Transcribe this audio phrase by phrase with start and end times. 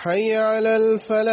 [0.09, 1.29] حي على الفلاح.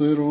[0.00, 0.29] اهدنا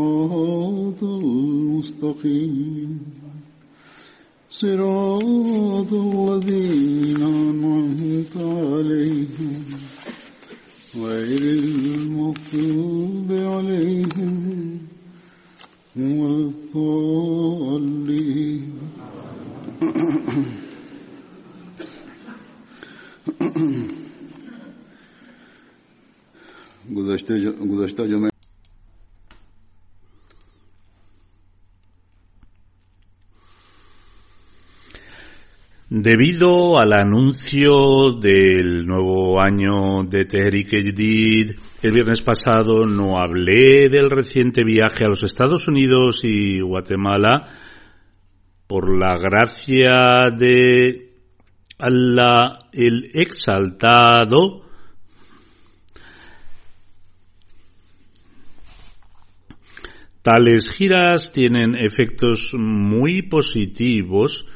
[36.03, 41.51] Debido al anuncio del nuevo año de Tehrik Jadid,
[41.83, 47.45] el viernes pasado no hablé del reciente viaje a los Estados Unidos y Guatemala
[48.67, 51.11] por la gracia de
[51.79, 54.63] Allah el exaltado.
[60.23, 64.47] Tales giras tienen efectos muy positivos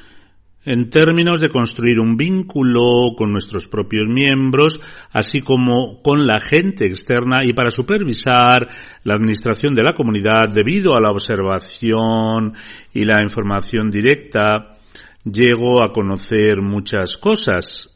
[0.64, 4.80] en términos de construir un vínculo con nuestros propios miembros,
[5.12, 8.66] así como con la gente externa y para supervisar
[9.02, 12.54] la administración de la comunidad debido a la observación
[12.92, 14.72] y la información directa,
[15.24, 17.90] llego a conocer muchas cosas.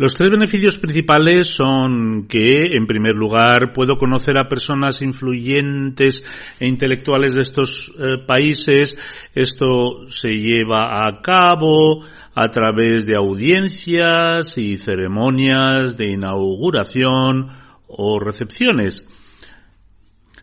[0.00, 6.24] Los tres beneficios principales son que, en primer lugar, puedo conocer a personas influyentes
[6.58, 8.98] e intelectuales de estos eh, países.
[9.34, 12.02] Esto se lleva a cabo
[12.34, 17.48] a través de audiencias y ceremonias de inauguración
[17.86, 19.06] o recepciones.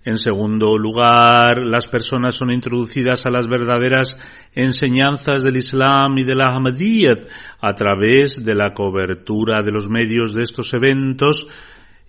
[0.08, 4.18] En segundo lugar, las personas son introducidas a las verdaderas
[4.56, 7.28] enseñanzas del Islam y de la Ahmadiyyat
[7.60, 11.50] a través de la cobertura de los medios de estos eventos.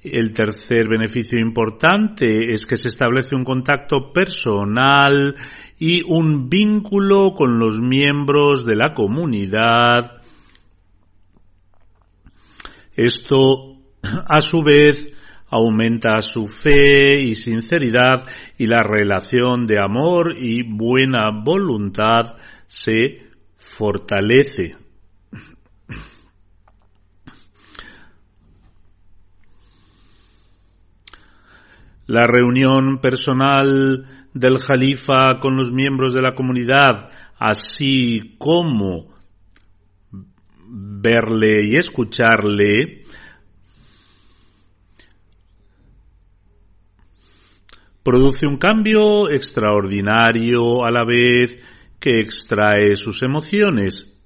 [0.01, 5.35] El tercer beneficio importante es que se establece un contacto personal
[5.77, 10.23] y un vínculo con los miembros de la comunidad.
[12.95, 13.75] Esto,
[14.29, 15.18] a su vez,
[15.51, 18.27] aumenta su fe y sinceridad
[18.59, 22.37] y la relación de amor y buena voluntad
[22.67, 24.77] se fortalece.
[32.07, 39.15] La reunión personal del Jalifa con los miembros de la comunidad, así como
[40.71, 42.98] verle y escucharle,
[48.09, 51.59] produce un cambio extraordinario a la vez
[52.01, 54.19] que extrae sus emociones.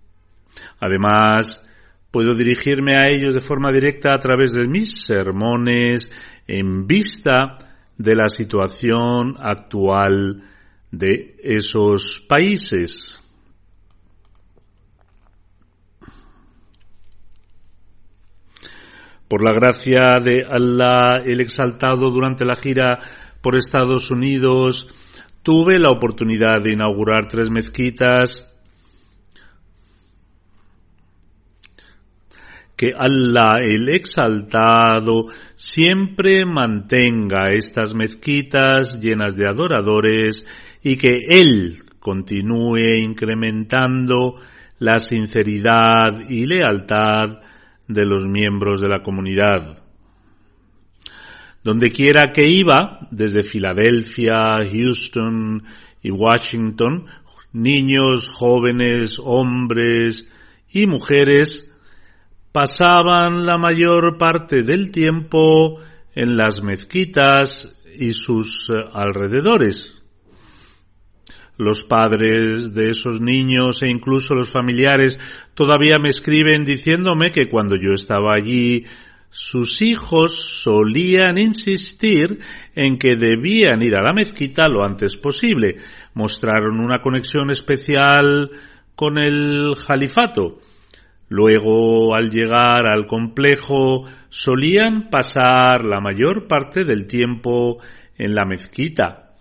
[0.79, 1.69] Además,
[2.13, 6.13] puedo dirigirme a ellos de forma directa a través de mis sermones
[6.47, 7.59] en vista
[7.99, 10.45] de la situación actual
[10.93, 13.21] de esos países.
[19.27, 24.89] Por la gracia de Allah el exaltado durante la gira por Estados Unidos,
[25.43, 28.49] tuve la oportunidad de inaugurar tres mezquitas
[32.77, 40.47] que Allah el exaltado siempre mantenga estas mezquitas llenas de adoradores
[40.83, 44.35] y que Él continúe incrementando
[44.81, 47.39] la sinceridad y lealtad
[47.87, 49.82] de los miembros de la comunidad.
[51.63, 55.63] Donde quiera que iba, desde Filadelfia, Houston
[56.03, 57.07] y Washington,
[57.53, 60.31] niños, jóvenes, hombres
[60.71, 61.69] y mujeres
[62.53, 65.81] pasaban la mayor parte del tiempo
[66.15, 69.99] en las mezquitas y sus eh, alrededores.
[71.59, 75.19] Los padres de esos niños e incluso los familiares
[75.55, 78.85] todavía me escriben diciéndome que cuando yo estaba allí
[79.35, 82.39] sus hijos solían insistir
[82.75, 85.77] en que debían ir a la mezquita lo antes posible.
[86.13, 88.51] Mostraron una conexión especial
[88.95, 90.59] con el califato.
[91.31, 97.79] Luego, al llegar al complejo, solían pasar la mayor parte del tiempo
[98.19, 99.33] en la mezquita.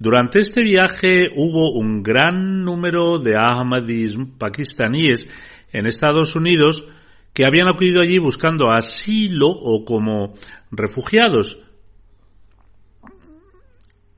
[0.00, 5.30] Durante este viaje hubo un gran número de Ahmadis pakistaníes
[5.72, 6.88] en Estados Unidos
[7.38, 10.34] que habían acudido allí buscando asilo o como
[10.72, 11.62] refugiados.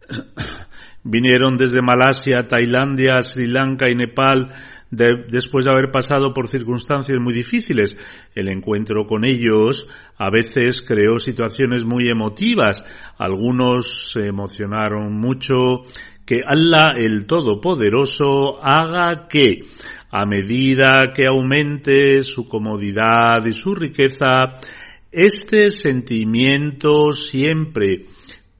[1.04, 4.48] Vinieron desde Malasia, Tailandia, Sri Lanka y Nepal
[4.90, 7.98] después de haber pasado por circunstancias muy difíciles.
[8.34, 9.86] El encuentro con ellos
[10.16, 12.82] a veces creó situaciones muy emotivas.
[13.18, 15.56] Algunos se emocionaron mucho.
[16.24, 19.62] Que Allah el Todopoderoso haga que
[20.10, 24.26] a medida que aumente su comodidad y su riqueza,
[25.12, 28.06] este sentimiento siempre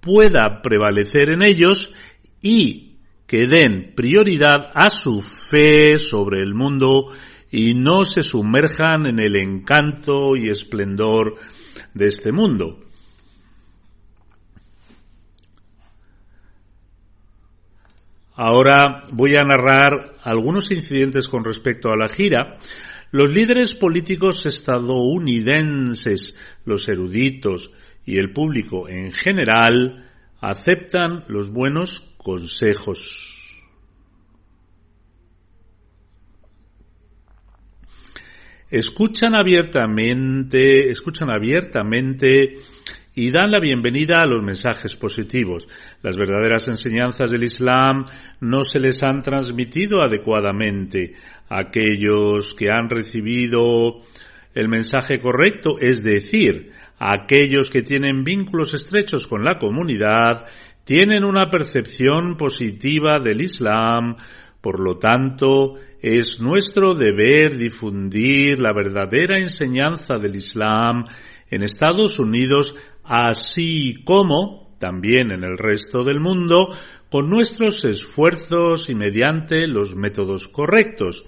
[0.01, 1.95] pueda prevalecer en ellos
[2.41, 7.13] y que den prioridad a su fe sobre el mundo
[7.51, 11.35] y no se sumerjan en el encanto y esplendor
[11.95, 12.90] de este mundo.
[18.43, 22.57] Ahora voy a narrar algunos incidentes con respecto a la gira.
[23.11, 27.71] Los líderes políticos estadounidenses, los eruditos
[28.07, 30.09] y el público en general
[30.41, 33.37] aceptan los buenos consejos.
[38.71, 42.55] escuchan abiertamente, escuchan abiertamente
[43.21, 45.69] y dan la bienvenida a los mensajes positivos.
[46.01, 48.03] Las verdaderas enseñanzas del Islam
[48.41, 51.13] no se les han transmitido adecuadamente.
[51.51, 54.01] Aquellos que han recibido
[54.55, 60.47] el mensaje correcto, es decir, aquellos que tienen vínculos estrechos con la comunidad,
[60.85, 64.15] tienen una percepción positiva del Islam,
[64.63, 71.05] por lo tanto, es nuestro deber difundir la verdadera enseñanza del Islam
[71.51, 76.69] en Estados Unidos, así como también en el resto del mundo,
[77.11, 81.25] con nuestros esfuerzos y mediante los métodos correctos.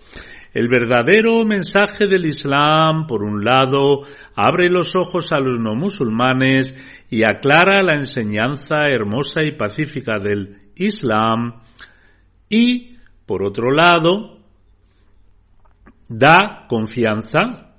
[0.55, 4.01] El verdadero mensaje del Islam, por un lado,
[4.35, 6.77] abre los ojos a los no musulmanes
[7.09, 11.53] y aclara la enseñanza hermosa y pacífica del Islam
[12.49, 14.41] y, por otro lado,
[16.09, 17.77] da confianza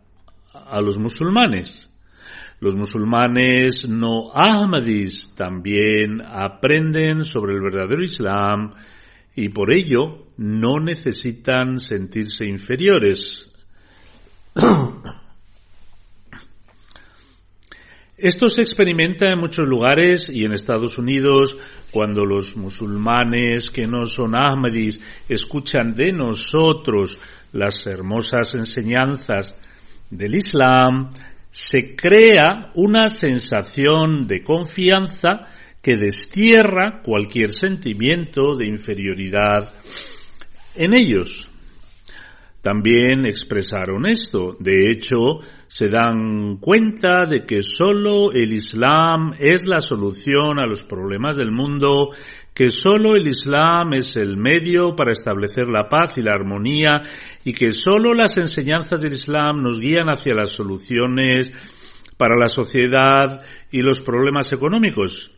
[0.51, 1.92] a los musulmanes.
[2.63, 8.73] Los musulmanes no ahmadis también aprenden sobre el verdadero Islam
[9.35, 13.51] y por ello no necesitan sentirse inferiores.
[18.17, 21.57] Esto se experimenta en muchos lugares y en Estados Unidos
[21.91, 27.19] cuando los musulmanes que no son ahmadis escuchan de nosotros
[27.51, 29.59] las hermosas enseñanzas
[30.09, 31.09] del Islam,
[31.53, 35.49] se crea una sensación de confianza
[35.83, 39.71] que destierra cualquier sentimiento de inferioridad
[40.75, 41.51] en ellos.
[42.63, 44.57] También expresaron esto.
[44.59, 50.83] De hecho, se dan cuenta de que solo el Islam es la solución a los
[50.83, 52.09] problemas del mundo,
[52.53, 57.01] que solo el Islam es el medio para establecer la paz y la armonía
[57.43, 61.51] y que solo las enseñanzas del Islam nos guían hacia las soluciones
[62.17, 65.31] para la sociedad y los problemas económicos.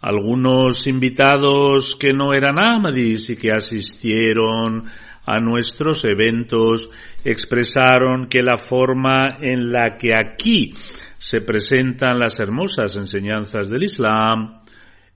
[0.00, 4.84] Algunos invitados que no eran Ahmadis y que asistieron
[5.26, 6.88] a nuestros eventos
[7.24, 10.72] expresaron que la forma en la que aquí
[11.18, 14.54] se presentan las hermosas enseñanzas del Islam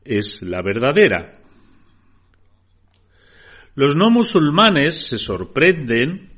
[0.05, 1.39] es la verdadera.
[3.75, 6.33] Los no musulmanes se sorprenden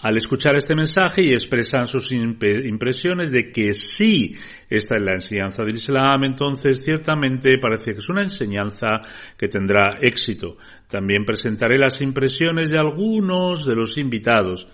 [0.00, 4.34] al escuchar este mensaje y expresan sus impresiones de que sí,
[4.68, 8.88] esta es la enseñanza del Islam, entonces ciertamente parece que es una enseñanza
[9.36, 10.56] que tendrá éxito.
[10.88, 14.66] También presentaré las impresiones de algunos de los invitados.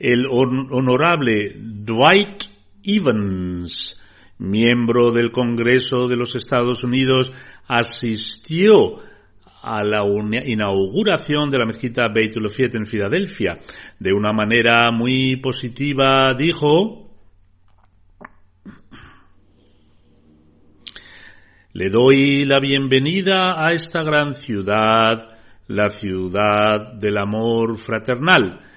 [0.00, 2.44] El honorable Dwight
[2.82, 4.02] Evans,
[4.38, 7.34] miembro del Congreso de los Estados Unidos,
[7.68, 8.96] asistió
[9.62, 9.98] a la
[10.46, 13.58] inauguración de la mezquita Beit Fiet en Filadelfia.
[13.98, 17.10] De una manera muy positiva dijo,
[21.74, 25.36] le doy la bienvenida a esta gran ciudad,
[25.68, 28.69] la ciudad del amor fraternal.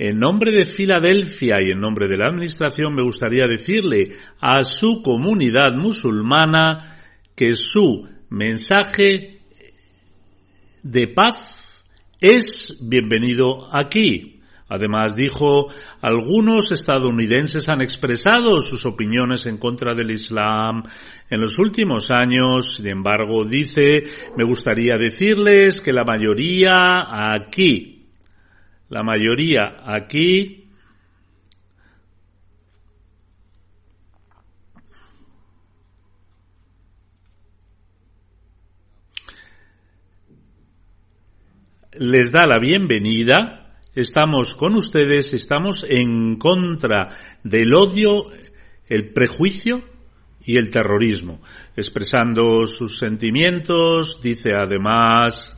[0.00, 5.02] En nombre de Filadelfia y en nombre de la Administración me gustaría decirle a su
[5.02, 7.00] comunidad musulmana
[7.34, 9.40] que su mensaje
[10.84, 11.84] de paz
[12.20, 14.40] es bienvenido aquí.
[14.68, 15.66] Además dijo,
[16.00, 20.84] algunos estadounidenses han expresado sus opiniones en contra del Islam
[21.28, 22.76] en los últimos años.
[22.76, 24.04] Sin embargo, dice,
[24.36, 27.97] me gustaría decirles que la mayoría aquí,
[28.88, 30.68] la mayoría aquí
[41.98, 43.76] les da la bienvenida.
[43.94, 47.08] Estamos con ustedes, estamos en contra
[47.42, 48.26] del odio,
[48.86, 49.82] el prejuicio
[50.44, 51.40] y el terrorismo.
[51.76, 55.57] Expresando sus sentimientos, dice además,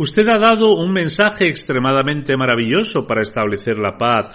[0.00, 4.30] Usted ha dado un mensaje extremadamente maravilloso para establecer la paz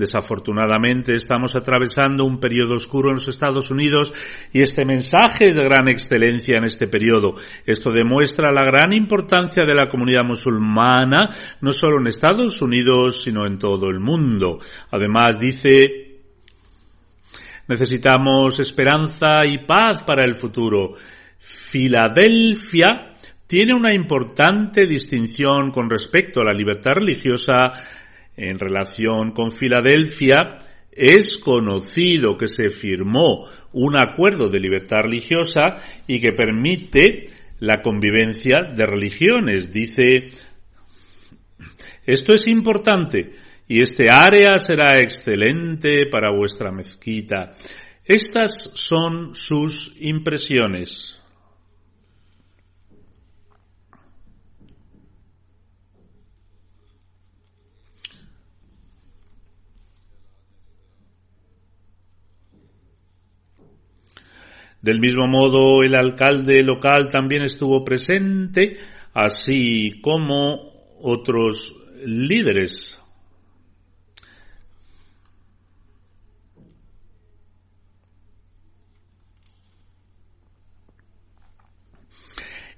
[0.00, 4.14] Desafortunadamente estamos atravesando un periodo oscuro en los Estados Unidos
[4.50, 7.34] y este mensaje es de gran excelencia en este periodo.
[7.66, 11.28] Esto demuestra la gran importancia de la comunidad musulmana,
[11.60, 14.60] no solo en Estados Unidos, sino en todo el mundo.
[14.90, 16.20] Además dice,
[17.68, 20.94] necesitamos esperanza y paz para el futuro.
[21.38, 23.09] Filadelfia
[23.50, 27.54] tiene una importante distinción con respecto a la libertad religiosa
[28.36, 30.58] en relación con Filadelfia,
[30.92, 37.24] es conocido que se firmó un acuerdo de libertad religiosa y que permite
[37.58, 39.72] la convivencia de religiones.
[39.72, 40.28] Dice,
[42.06, 43.32] esto es importante
[43.66, 47.50] y este área será excelente para vuestra mezquita.
[48.04, 51.19] Estas son sus impresiones.
[64.82, 68.78] Del mismo modo, el alcalde local también estuvo presente,
[69.12, 72.96] así como otros líderes.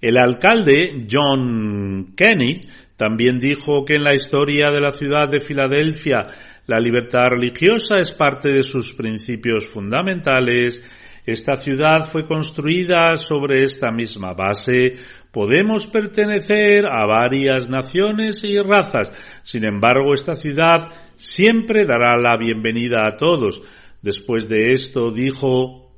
[0.00, 2.60] El alcalde John Kenny
[2.96, 6.24] también dijo que en la historia de la ciudad de Filadelfia
[6.66, 10.82] la libertad religiosa es parte de sus principios fundamentales
[11.24, 14.96] esta ciudad fue construida sobre esta misma base.
[15.30, 19.12] Podemos pertenecer a varias naciones y razas.
[19.42, 23.62] Sin embargo, esta ciudad siempre dará la bienvenida a todos.
[24.02, 25.92] Después de esto dijo,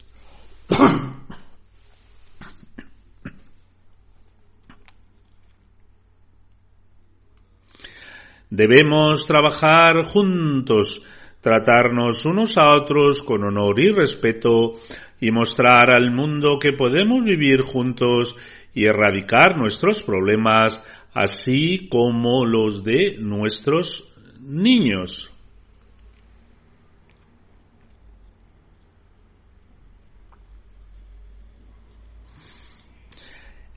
[8.51, 11.03] Debemos trabajar juntos,
[11.41, 14.75] tratarnos unos a otros con honor y respeto,
[15.21, 18.37] y mostrar al mundo que podemos vivir juntos
[18.75, 25.31] y erradicar nuestros problemas, así como los de nuestros niños.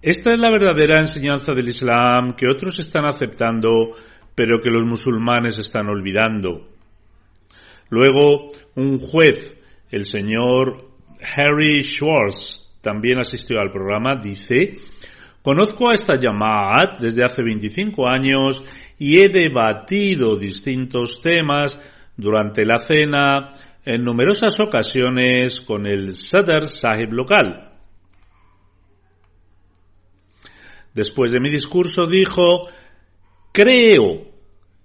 [0.01, 3.95] Esta es la verdadera enseñanza del Islam que otros están aceptando,
[4.35, 6.67] pero que los musulmanes están olvidando.
[7.89, 9.59] Luego, un juez,
[9.91, 10.86] el señor
[11.35, 14.77] Harry Schwartz también asistió al programa, dice,
[15.41, 18.63] conozco a esta llamada desde hace 25 años
[18.97, 21.79] y he debatido distintos temas
[22.15, 23.51] durante la cena
[23.85, 27.71] en numerosas ocasiones con el Sadr Sahib local.
[30.93, 32.69] Después de mi discurso dijo,
[33.51, 34.27] creo,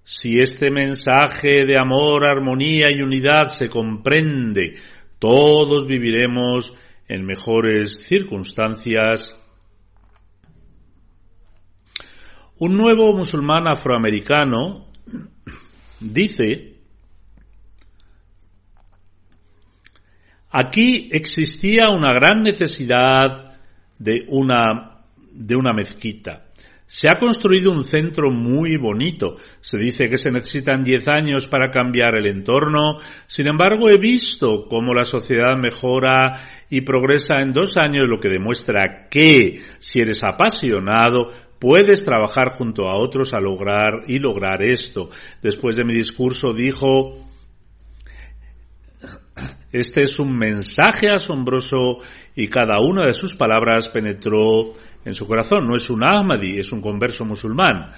[0.05, 4.75] si este mensaje de amor, armonía y unidad se comprende
[5.23, 9.39] todos viviremos en mejores circunstancias.
[12.59, 14.83] Un nuevo musulmán afroamericano
[16.01, 16.75] dice,
[20.51, 23.61] aquí existía una gran necesidad
[24.01, 26.42] de una, de una mezquita.
[26.93, 29.37] Se ha construido un centro muy bonito.
[29.63, 32.99] Se dice que se necesitan 10 años para cambiar el entorno.
[33.27, 38.29] Sin embargo, he visto cómo la sociedad mejora y progresa en dos años, lo que
[38.29, 45.09] demuestra que si eres apasionado, puedes trabajar junto a otros a lograr y lograr esto.
[45.41, 47.17] Después de mi discurso dijo,
[49.73, 52.01] este es un mensaje asombroso
[52.37, 55.67] y cada una de sus palabras penetró en su corazón.
[55.67, 57.93] No es un Ahmadi, es un converso musulmán.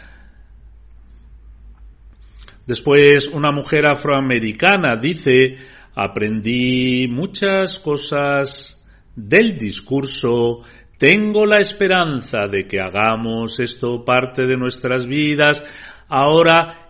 [2.66, 5.56] Después, una mujer afroamericana dice,
[5.94, 8.82] aprendí muchas cosas
[9.14, 10.62] del discurso,
[10.98, 15.62] tengo la esperanza de que hagamos esto parte de nuestras vidas
[16.08, 16.84] ahora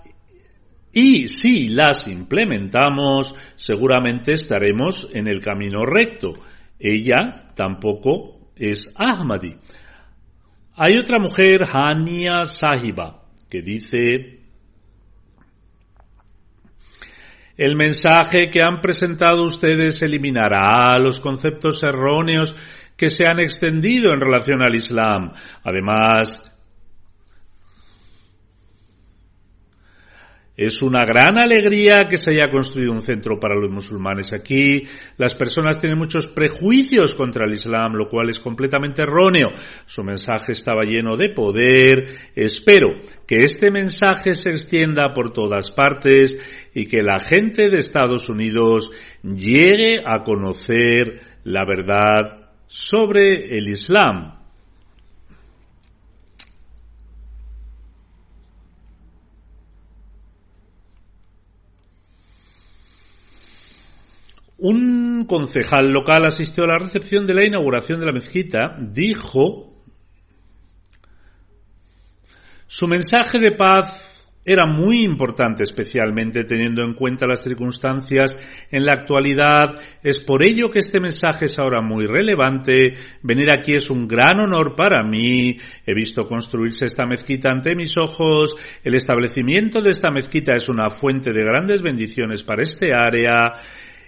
[0.92, 6.34] y si las implementamos, seguramente estaremos en el camino recto.
[6.78, 9.56] Ella tampoco es Ahmadi.
[10.76, 14.40] Hay otra mujer, Hania Sahiba, que dice,
[17.56, 22.56] el mensaje que han presentado ustedes eliminará los conceptos erróneos
[22.96, 25.30] que se han extendido en relación al Islam.
[25.62, 26.53] Además,
[30.56, 34.86] Es una gran alegría que se haya construido un centro para los musulmanes aquí.
[35.16, 39.48] Las personas tienen muchos prejuicios contra el Islam, lo cual es completamente erróneo.
[39.84, 42.06] Su mensaje estaba lleno de poder.
[42.36, 42.90] Espero
[43.26, 46.38] que este mensaje se extienda por todas partes
[46.72, 48.92] y que la gente de Estados Unidos
[49.24, 54.43] llegue a conocer la verdad sobre el Islam.
[64.66, 69.74] Un concejal local asistió a la recepción de la inauguración de la mezquita, dijo,
[72.66, 78.38] su mensaje de paz era muy importante, especialmente teniendo en cuenta las circunstancias
[78.70, 79.74] en la actualidad.
[80.02, 82.94] Es por ello que este mensaje es ahora muy relevante.
[83.22, 85.58] Venir aquí es un gran honor para mí.
[85.84, 88.56] He visto construirse esta mezquita ante mis ojos.
[88.82, 93.52] El establecimiento de esta mezquita es una fuente de grandes bendiciones para este área.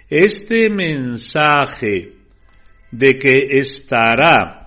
[0.09, 2.13] Este mensaje
[2.91, 4.65] de que estará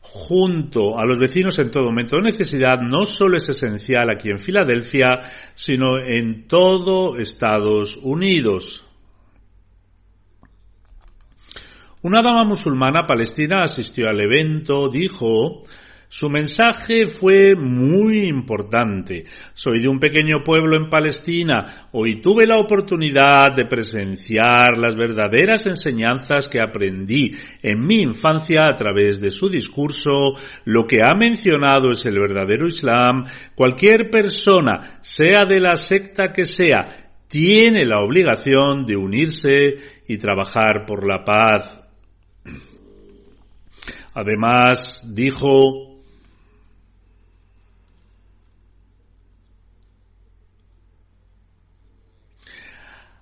[0.00, 4.38] junto a los vecinos en todo momento de necesidad no solo es esencial aquí en
[4.38, 5.18] Filadelfia,
[5.54, 8.86] sino en todo Estados Unidos.
[12.02, 15.62] Una dama musulmana palestina asistió al evento, dijo,
[16.16, 19.26] su mensaje fue muy importante.
[19.52, 21.88] Soy de un pequeño pueblo en Palestina.
[21.92, 28.74] Hoy tuve la oportunidad de presenciar las verdaderas enseñanzas que aprendí en mi infancia a
[28.74, 30.32] través de su discurso.
[30.64, 33.22] Lo que ha mencionado es el verdadero Islam.
[33.54, 36.86] Cualquier persona, sea de la secta que sea,
[37.28, 39.74] tiene la obligación de unirse
[40.08, 41.82] y trabajar por la paz.
[44.14, 45.85] Además, dijo,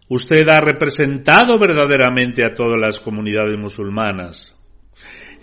[0.09, 4.55] Usted ha representado verdaderamente a todas las comunidades musulmanas.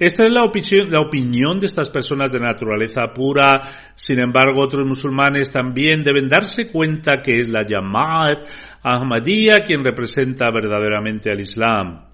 [0.01, 3.59] Esta es la, opinión de estas personas de naturaleza pura.
[3.93, 8.43] Sin embargo, otros musulmanes también deben darse cuenta que es la Yama'at
[8.81, 12.05] Ahmadiyya quien representa verdaderamente al Islam.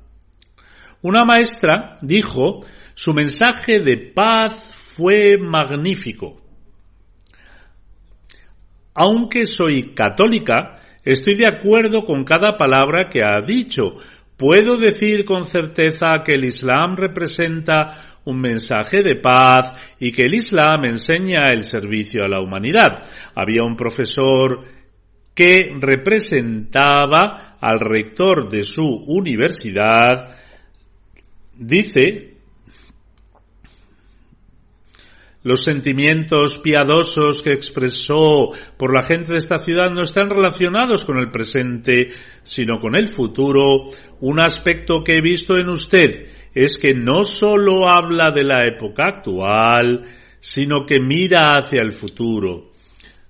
[1.02, 2.60] Una maestra dijo,
[2.94, 6.42] su mensaje de paz fue magnífico.
[8.96, 13.96] Aunque soy católica, Estoy de acuerdo con cada palabra que ha dicho.
[14.38, 20.36] Puedo decir con certeza que el Islam representa un mensaje de paz y que el
[20.36, 23.04] Islam enseña el servicio a la humanidad.
[23.34, 24.64] Había un profesor
[25.34, 30.36] que representaba al rector de su universidad,
[31.56, 32.37] dice
[35.48, 41.20] Los sentimientos piadosos que expresó por la gente de esta ciudad no están relacionados con
[41.20, 42.10] el presente,
[42.44, 43.90] sino con el futuro.
[44.20, 49.06] Un aspecto que he visto en usted es que no solo habla de la época
[49.06, 50.02] actual,
[50.42, 52.72] sino que mira hacia el futuro.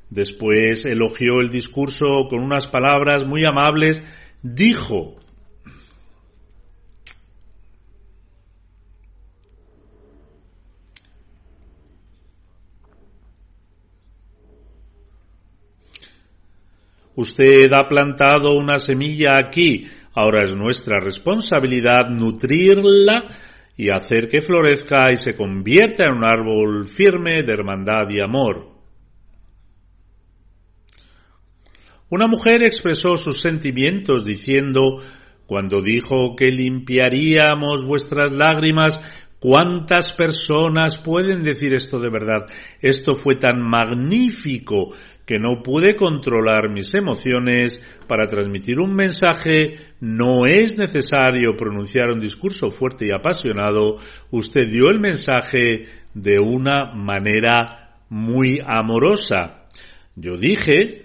[0.09, 4.01] Después elogió el discurso con unas palabras muy amables,
[4.41, 5.16] dijo,
[17.17, 23.27] Usted ha plantado una semilla aquí, ahora es nuestra responsabilidad nutrirla
[23.75, 28.69] y hacer que florezca y se convierta en un árbol firme de hermandad y amor.
[32.09, 35.01] Una mujer expresó sus sentimientos diciendo,
[35.47, 39.01] cuando dijo que limpiaríamos vuestras lágrimas,
[39.39, 42.47] ¿Cuántas personas pueden decir esto de verdad?
[42.81, 44.95] Esto fue tan magnífico
[45.27, 52.21] que no pude controlar mis emociones para transmitir un mensaje, no es necesario pronunciar un
[52.21, 53.97] discurso fuerte y apasionado,
[54.31, 59.67] usted dio el mensaje de una manera muy amorosa.
[60.15, 61.03] Yo dije,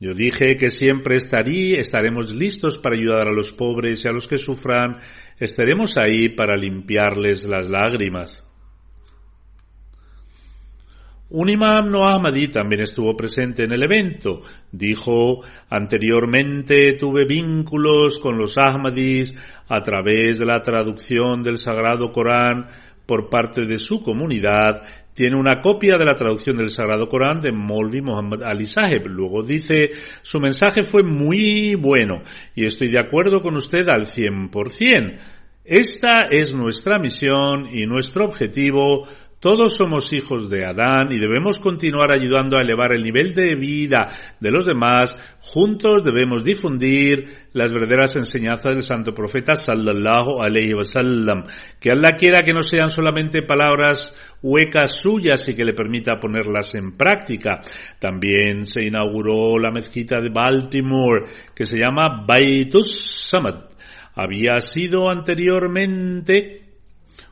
[0.00, 4.26] yo dije que siempre estarí, estaremos listos para ayudar a los pobres y a los
[4.26, 4.96] que sufran,
[5.38, 8.49] estaremos ahí para limpiarles las lágrimas.
[11.32, 14.40] Un imam no ahmadí también estuvo presente en el evento.
[14.72, 19.36] Dijo, anteriormente tuve vínculos con los ahmadis
[19.68, 22.66] a través de la traducción del Sagrado Corán
[23.06, 24.82] por parte de su comunidad.
[25.14, 29.06] Tiene una copia de la traducción del Sagrado Corán de Molvi Muhammad Ali Saheb.
[29.06, 29.90] Luego dice,
[30.22, 32.22] su mensaje fue muy bueno
[32.56, 35.16] y estoy de acuerdo con usted al 100%.
[35.64, 39.06] Esta es nuestra misión y nuestro objetivo
[39.40, 44.06] todos somos hijos de Adán y debemos continuar ayudando a elevar el nivel de vida
[44.38, 45.18] de los demás.
[45.40, 51.46] Juntos debemos difundir las verdaderas enseñanzas del santo profeta sallallahu alaihi wasallam.
[51.80, 56.74] Que Allah quiera que no sean solamente palabras huecas suyas y que le permita ponerlas
[56.74, 57.60] en práctica.
[57.98, 61.24] También se inauguró la mezquita de Baltimore
[61.54, 63.70] que se llama Baitus Samad.
[64.16, 66.60] Había sido anteriormente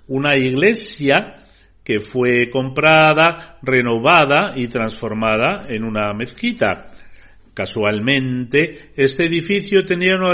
[0.06, 1.34] una iglesia
[1.88, 6.88] que fue comprada, renovada y transformada en una mezquita.
[7.54, 10.32] Casualmente, este edificio tenía una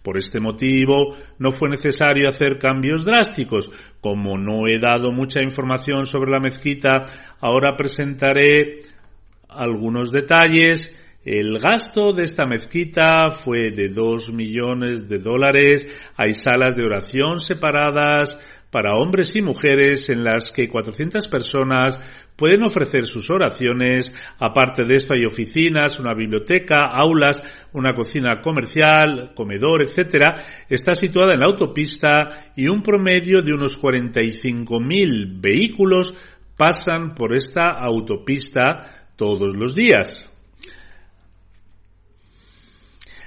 [0.00, 3.68] Por este motivo, no fue necesario hacer cambios drásticos.
[4.00, 7.02] Como no he dado mucha información sobre la mezquita,
[7.40, 8.78] ahora presentaré
[9.48, 11.00] algunos detalles.
[11.24, 15.88] El gasto de esta mezquita fue de 2 millones de dólares.
[16.16, 18.40] Hay salas de oración separadas,
[18.72, 22.00] para hombres y mujeres en las que 400 personas
[22.36, 24.14] pueden ofrecer sus oraciones.
[24.38, 30.40] Aparte de esto hay oficinas, una biblioteca, aulas, una cocina comercial, comedor, etc.
[30.70, 36.14] Está situada en la autopista y un promedio de unos 45.000 vehículos
[36.56, 40.31] pasan por esta autopista todos los días.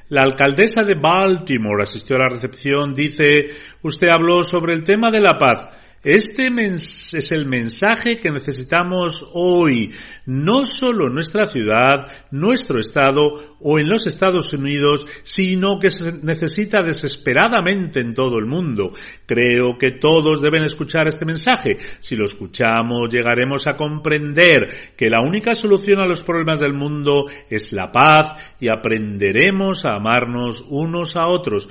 [0.10, 3.48] La alcaldesa de Baltimore asistió a la recepción, dice,
[3.82, 5.66] usted habló sobre el tema de la paz.
[6.06, 9.92] Este es el mensaje que necesitamos hoy,
[10.28, 16.14] no solo en nuestra ciudad, nuestro estado o en los Estados Unidos, sino que se
[16.22, 18.92] necesita desesperadamente en todo el mundo.
[19.26, 21.76] Creo que todos deben escuchar este mensaje.
[22.02, 27.26] Si lo escuchamos, llegaremos a comprender que la única solución a los problemas del mundo
[27.50, 31.68] es la paz y aprenderemos a amarnos unos a otros.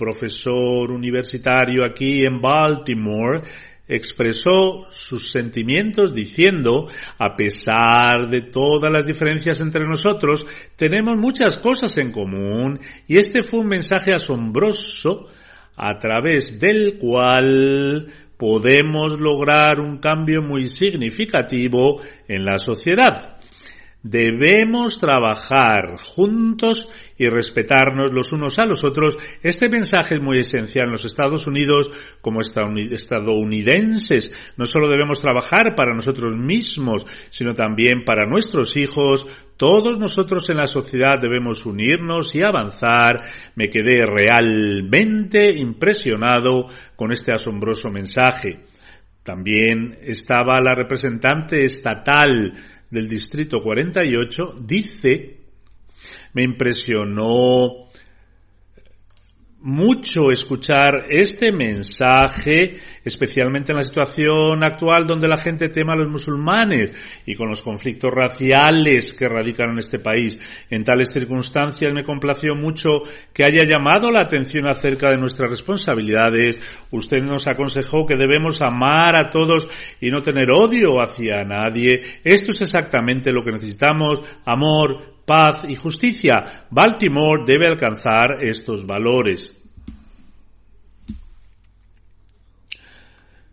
[0.00, 3.42] Profesor universitario aquí en Baltimore,
[3.86, 11.98] expresó sus sentimientos diciendo, a pesar de todas las diferencias entre nosotros, tenemos muchas cosas
[11.98, 15.26] en común y este fue un mensaje asombroso
[15.76, 18.06] a través del cual
[18.38, 23.39] podemos lograr un cambio muy significativo en la sociedad.
[24.02, 29.18] Debemos trabajar juntos y respetarnos los unos a los otros.
[29.42, 31.90] Este mensaje es muy esencial en los Estados Unidos
[32.22, 34.34] como estadounidenses.
[34.56, 39.26] No solo debemos trabajar para nosotros mismos, sino también para nuestros hijos.
[39.58, 43.20] Todos nosotros en la sociedad debemos unirnos y avanzar.
[43.54, 48.60] Me quedé realmente impresionado con este asombroso mensaje.
[49.22, 52.54] También estaba la representante estatal
[52.90, 55.40] del Distrito 48 dice,
[56.34, 57.89] me impresionó
[59.62, 66.08] mucho escuchar este mensaje, especialmente en la situación actual donde la gente tema a los
[66.08, 66.92] musulmanes
[67.26, 70.40] y con los conflictos raciales que radican en este país.
[70.70, 73.02] En tales circunstancias me complació mucho
[73.34, 76.58] que haya llamado la atención acerca de nuestras responsabilidades.
[76.90, 79.68] Usted nos aconsejó que debemos amar a todos
[80.00, 82.00] y no tener odio hacia nadie.
[82.24, 86.66] Esto es exactamente lo que necesitamos, amor, paz y justicia.
[86.70, 89.59] Baltimore debe alcanzar estos valores.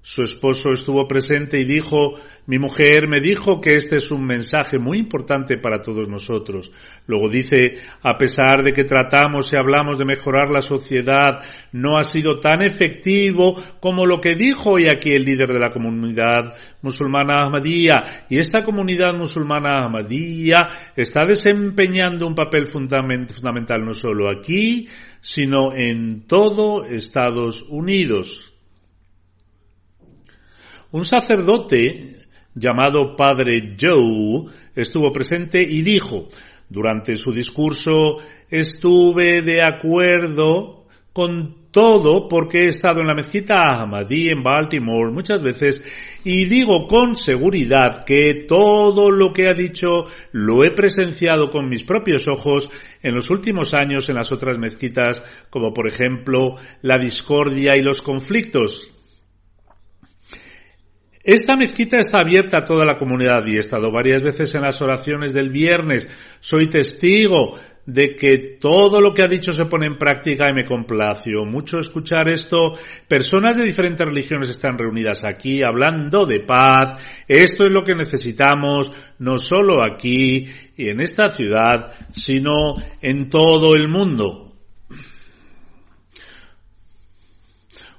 [0.10, 2.14] Su esposo estuvo presente y dijo,
[2.46, 6.72] mi mujer me dijo que este es un mensaje muy importante para todos nosotros.
[7.08, 11.44] Luego dice, a pesar de que tratamos y hablamos de mejorar la sociedad,
[11.74, 15.74] no ha sido tan efectivo como lo que dijo hoy aquí el líder de la
[15.74, 18.28] comunidad musulmana Ahmadiyya.
[18.30, 24.88] Y esta comunidad musulmana Ahmadiyya está desempeñando un papel fundamental no solo aquí,
[25.20, 28.54] sino en todo Estados Unidos.
[30.92, 32.18] Un sacerdote
[32.56, 36.28] llamado Padre Joe estuvo presente y dijo,
[36.70, 38.18] durante su discurso
[38.50, 45.44] estuve de acuerdo con todo porque he estado en la mezquita Ahmadi en Baltimore muchas
[45.44, 45.84] veces
[46.24, 51.84] y digo con seguridad que todo lo que ha dicho lo he presenciado con mis
[51.84, 52.70] propios ojos
[53.04, 58.02] en los últimos años en las otras mezquitas como por ejemplo la discordia y los
[58.02, 58.97] conflictos.
[61.28, 64.82] Esta mezquita está abierta a toda la comunidad y he estado varias veces en las
[64.82, 66.08] oraciones del viernes.
[66.40, 70.64] Soy testigo de que todo lo que ha dicho se pone en práctica y me
[70.64, 72.78] complació mucho escuchar esto.
[73.10, 76.96] Personas de diferentes religiones están reunidas aquí hablando de paz.
[77.28, 83.76] Esto es lo que necesitamos, no solo aquí y en esta ciudad, sino en todo
[83.76, 84.54] el mundo.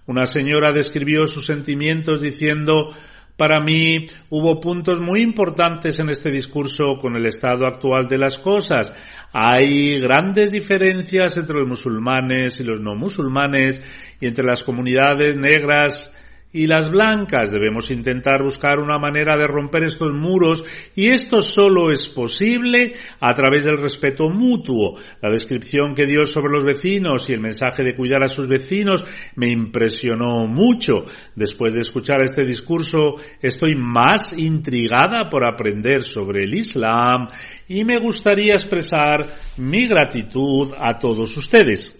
[0.06, 2.94] Una señora describió sus sentimientos diciendo
[3.38, 8.36] para mí hubo puntos muy importantes en este discurso con el estado actual de las
[8.36, 8.92] cosas.
[9.32, 13.80] Hay grandes diferencias entre los musulmanes y los no musulmanes
[14.20, 16.16] y entre las comunidades negras
[16.58, 17.52] y las blancas.
[17.52, 20.64] Debemos intentar buscar una manera de romper estos muros
[20.96, 24.98] y esto solo es posible a través del respeto mutuo.
[25.22, 29.04] La descripción que dio sobre los vecinos y el mensaje de cuidar a sus vecinos
[29.36, 31.04] me impresionó mucho.
[31.36, 37.28] Después de escuchar este discurso estoy más intrigada por aprender sobre el Islam
[37.68, 39.24] y me gustaría expresar
[39.58, 41.94] mi gratitud a todos ustedes.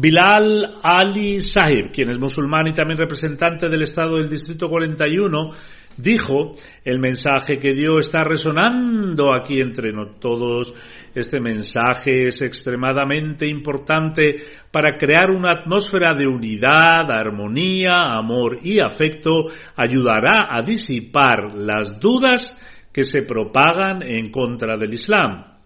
[0.00, 5.50] Bilal Ali Sahib, quien es musulmán y también representante del Estado del Distrito 41,
[5.96, 10.72] dijo, el mensaje que dio está resonando aquí entre todos.
[11.12, 14.36] Este mensaje es extremadamente importante
[14.70, 19.46] para crear una atmósfera de unidad, armonía, amor y afecto.
[19.74, 22.56] Ayudará a disipar las dudas
[22.92, 25.57] que se propagan en contra del Islam.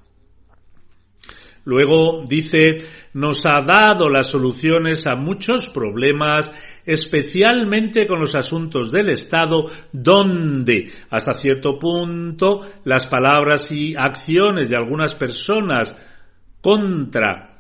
[1.65, 6.53] Luego dice, nos ha dado las soluciones a muchos problemas,
[6.85, 14.77] especialmente con los asuntos del Estado, donde hasta cierto punto las palabras y acciones de
[14.77, 15.97] algunas personas
[16.61, 17.52] contra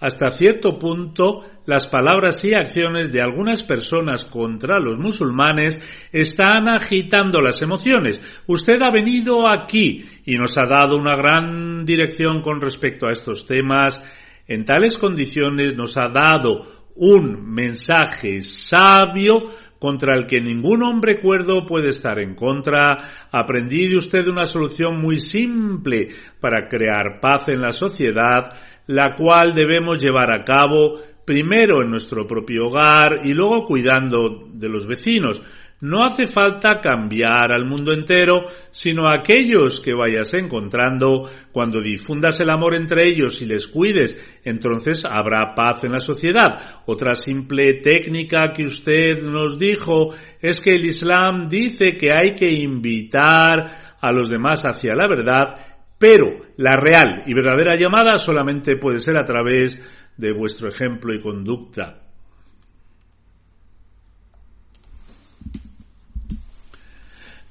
[0.00, 7.40] hasta cierto punto las palabras y acciones de algunas personas contra los musulmanes están agitando
[7.40, 8.20] las emociones.
[8.46, 13.46] Usted ha venido aquí y nos ha dado una gran dirección con respecto a estos
[13.46, 14.04] temas.
[14.48, 21.64] En tales condiciones nos ha dado un mensaje sabio contra el que ningún hombre cuerdo
[21.66, 22.96] puede estar en contra.
[23.32, 26.08] Aprendí de usted una solución muy simple
[26.40, 28.52] para crear paz en la sociedad
[28.90, 34.68] la cual debemos llevar a cabo primero en nuestro propio hogar y luego cuidando de
[34.68, 35.40] los vecinos.
[35.82, 41.30] No hace falta cambiar al mundo entero, sino a aquellos que vayas encontrando.
[41.52, 46.82] Cuando difundas el amor entre ellos y les cuides, entonces habrá paz en la sociedad.
[46.86, 50.08] Otra simple técnica que usted nos dijo
[50.42, 55.69] es que el Islam dice que hay que invitar a los demás hacia la verdad
[56.00, 59.78] pero la real y verdadera llamada solamente puede ser a través
[60.16, 61.98] de vuestro ejemplo y conducta.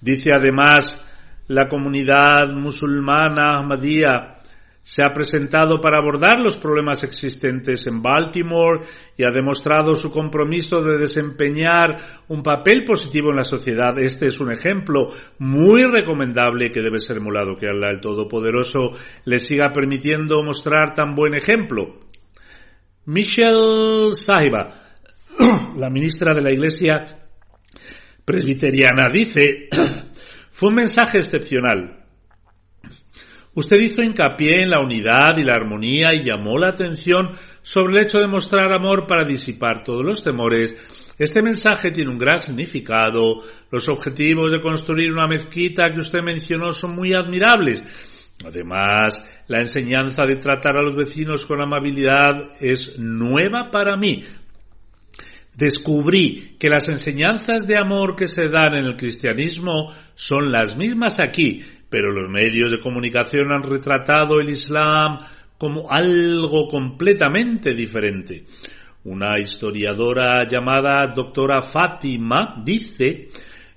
[0.01, 1.05] Dice además
[1.47, 4.38] la comunidad musulmana Ahmadiyya
[4.89, 8.79] se ha presentado para abordar los problemas existentes en Baltimore
[9.15, 11.95] y ha demostrado su compromiso de desempeñar
[12.27, 13.99] un papel positivo en la sociedad.
[13.99, 15.05] Este es un ejemplo
[15.37, 17.55] muy recomendable que debe ser emulado.
[17.55, 18.93] Que Allah el Todopoderoso
[19.25, 21.99] le siga permitiendo mostrar tan buen ejemplo.
[23.05, 24.73] Michelle Sahiba,
[25.77, 27.05] la ministra de la Iglesia
[28.25, 29.69] presbiteriana, dice,
[30.49, 31.98] fue un mensaje excepcional
[33.59, 38.05] Usted hizo hincapié en la unidad y la armonía y llamó la atención sobre el
[38.05, 40.77] hecho de mostrar amor para disipar todos los temores.
[41.17, 43.43] Este mensaje tiene un gran significado.
[43.69, 47.85] Los objetivos de construir una mezquita que usted mencionó son muy admirables.
[48.45, 54.23] Además, la enseñanza de tratar a los vecinos con amabilidad es nueva para mí.
[55.53, 61.19] Descubrí que las enseñanzas de amor que se dan en el cristianismo son las mismas
[61.19, 65.19] aquí, pero los medios de comunicación han retratado el Islam
[65.57, 68.45] como algo completamente diferente.
[69.05, 73.29] Una historiadora llamada doctora Fátima dice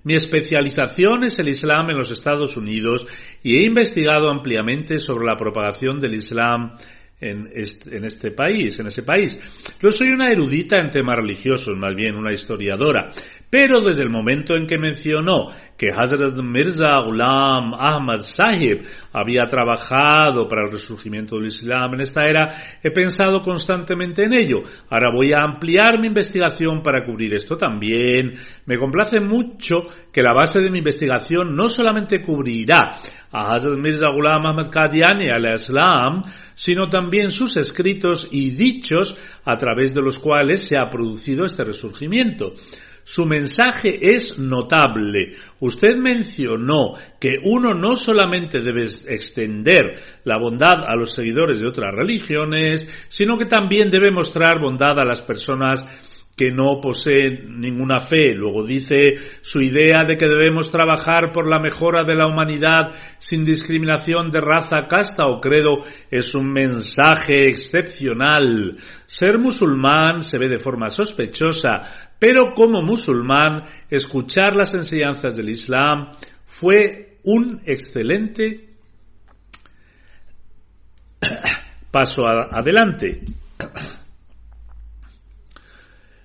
[0.05, 3.07] mi especialización es el Islam en los Estados Unidos
[3.43, 6.75] y he investigado ampliamente sobre la propagación del Islam
[7.21, 9.41] en este, país, en ese país.
[9.81, 13.11] Yo soy una erudita en temas religiosos, más bien una historiadora,
[13.49, 15.53] pero desde el momento en que mencionó
[15.83, 22.21] que Hazrat Mirza Ghulam Ahmad Sahib había trabajado para el resurgimiento del Islam en esta
[22.23, 22.49] era,
[22.81, 24.63] he pensado constantemente en ello.
[24.89, 28.35] Ahora voy a ampliar mi investigación para cubrir esto también.
[28.65, 29.75] Me complace mucho
[30.13, 32.99] que la base de mi investigación no solamente cubrirá
[33.33, 36.23] a Hazrat Mirza Ghulam Ahmad Qadiani al Islam,
[36.55, 41.65] sino también sus escritos y dichos a través de los cuales se ha producido este
[41.65, 42.53] resurgimiento.
[43.05, 45.35] Su mensaje es notable.
[45.61, 51.95] Usted mencionó que uno no solamente debe extender la bondad a los seguidores de otras
[51.95, 55.87] religiones, sino que también debe mostrar bondad a las personas
[56.37, 58.35] que no posee ninguna fe.
[58.35, 63.45] Luego dice su idea de que debemos trabajar por la mejora de la humanidad sin
[63.45, 65.79] discriminación de raza, casta o credo
[66.11, 68.77] es un mensaje excepcional.
[69.07, 76.13] Ser musulmán se ve de forma sospechosa, pero como musulmán escuchar las enseñanzas del Islam
[76.45, 78.77] fue un excelente
[81.91, 83.23] paso adelante.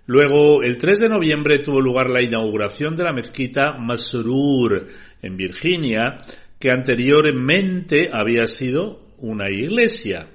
[0.06, 4.86] Luego, el 3 de noviembre tuvo lugar la inauguración de la mezquita Masrur
[5.24, 6.20] en Virginia,
[6.60, 10.28] que anteriormente había sido una iglesia.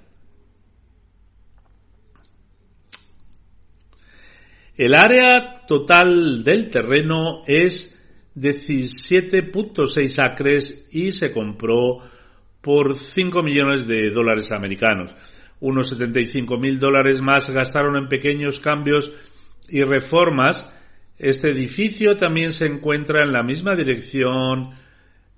[4.85, 8.05] El área total del terreno es
[8.35, 12.01] 17.6 acres y se compró
[12.61, 15.14] por 5 millones de dólares americanos.
[15.61, 19.16] Unos 75 mil dólares más gastaron en pequeños cambios
[19.68, 20.76] y reformas.
[21.16, 24.70] Este edificio también se encuentra en la misma dirección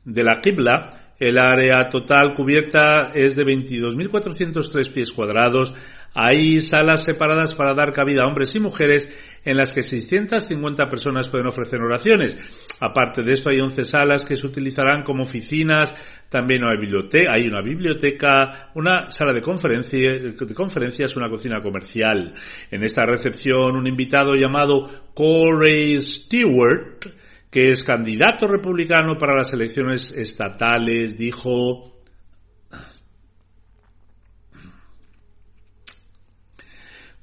[0.06, 1.12] de la Qibla.
[1.20, 5.74] El área total cubierta es de 22.403 pies cuadrados.
[6.14, 9.12] Hay salas separadas para dar cabida a hombres y mujeres
[9.44, 12.38] en las que 650 personas pueden ofrecer oraciones.
[12.80, 15.92] Aparte de esto, hay 11 salas que se utilizarán como oficinas.
[16.28, 22.32] También hay, biblioteca, hay una biblioteca, una sala de, de conferencias, una cocina comercial.
[22.70, 27.06] En esta recepción, un invitado llamado Corey Stewart,
[27.50, 31.93] que es candidato republicano para las elecciones estatales, dijo,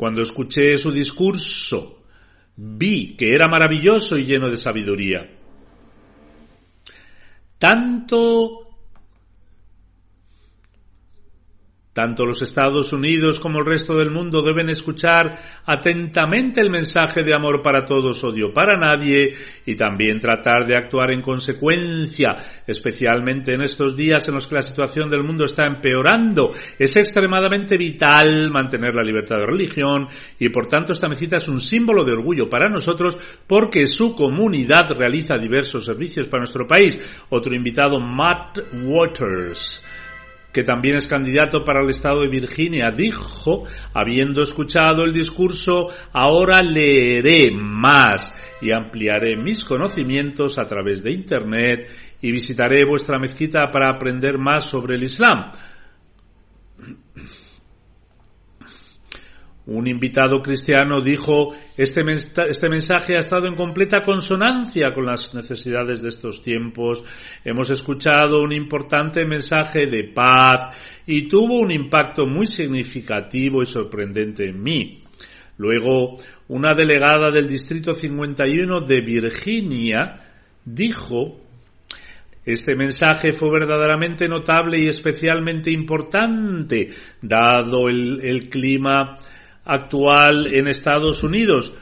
[0.02, 2.06] Cuando escuché su discurso,
[2.56, 5.30] vi que era maravilloso y lleno de sabiduría.
[7.60, 8.71] Tanto
[11.94, 17.36] Tanto los Estados Unidos como el resto del mundo deben escuchar atentamente el mensaje de
[17.36, 19.34] amor para todos, odio para nadie
[19.66, 22.34] y también tratar de actuar en consecuencia,
[22.66, 26.54] especialmente en estos días en los que la situación del mundo está empeorando.
[26.80, 30.08] Es extremadamente vital mantener la libertad de religión
[30.40, 34.90] y por tanto esta mezquita es un símbolo de orgullo para nosotros porque su comunidad
[34.98, 37.26] realiza diversos servicios para nuestro país.
[37.28, 39.84] Otro invitado, Matt Waters
[40.52, 46.62] que también es candidato para el estado de Virginia, dijo, habiendo escuchado el discurso, ahora
[46.62, 51.90] leeré más y ampliaré mis conocimientos a través de Internet
[52.22, 55.52] y visitaré vuestra mezquita para aprender más sobre el Islam.
[59.68, 62.02] Un invitado cristiano dijo, este,
[62.50, 67.04] este, mensaje ha estado en completa consonancia con las necesidades de estos tiempos.
[67.46, 74.50] Hemos escuchado un importante mensaje de paz y tuvo un impacto muy significativo y sorprendente
[74.50, 75.04] en mí.
[75.58, 80.14] Luego, una delegada del Distrito 51 de Virginia
[80.66, 81.40] dijo,
[82.44, 86.90] este mensaje fue verdaderamente notable y especialmente importante,
[87.22, 89.20] dado el, el clima
[89.72, 91.74] actual en Estados Unidos.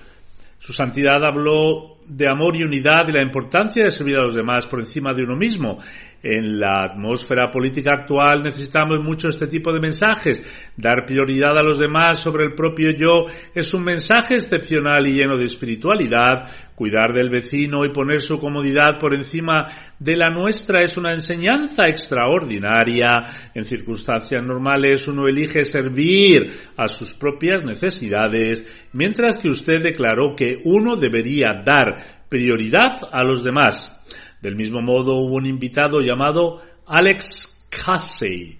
[0.60, 4.66] Su santidad habló de amor y unidad y la importancia de servir a los demás
[4.66, 5.80] por encima de uno mismo.
[6.22, 10.72] En la atmósfera política actual necesitamos mucho este tipo de mensajes.
[10.76, 15.38] Dar prioridad a los demás sobre el propio yo es un mensaje excepcional y lleno
[15.38, 16.50] de espiritualidad.
[16.76, 19.68] Cuidar del vecino y poner su comodidad por encima
[19.98, 23.10] de la nuestra es una enseñanza extraordinaria.
[23.54, 30.56] En circunstancias normales uno elige servir a sus propias necesidades, mientras que usted declaró que
[30.66, 31.96] uno debería dar
[32.28, 33.96] prioridad a los demás.
[34.42, 38.58] Del mismo modo hubo un invitado llamado Alex Casey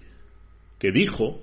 [0.78, 1.40] que dijo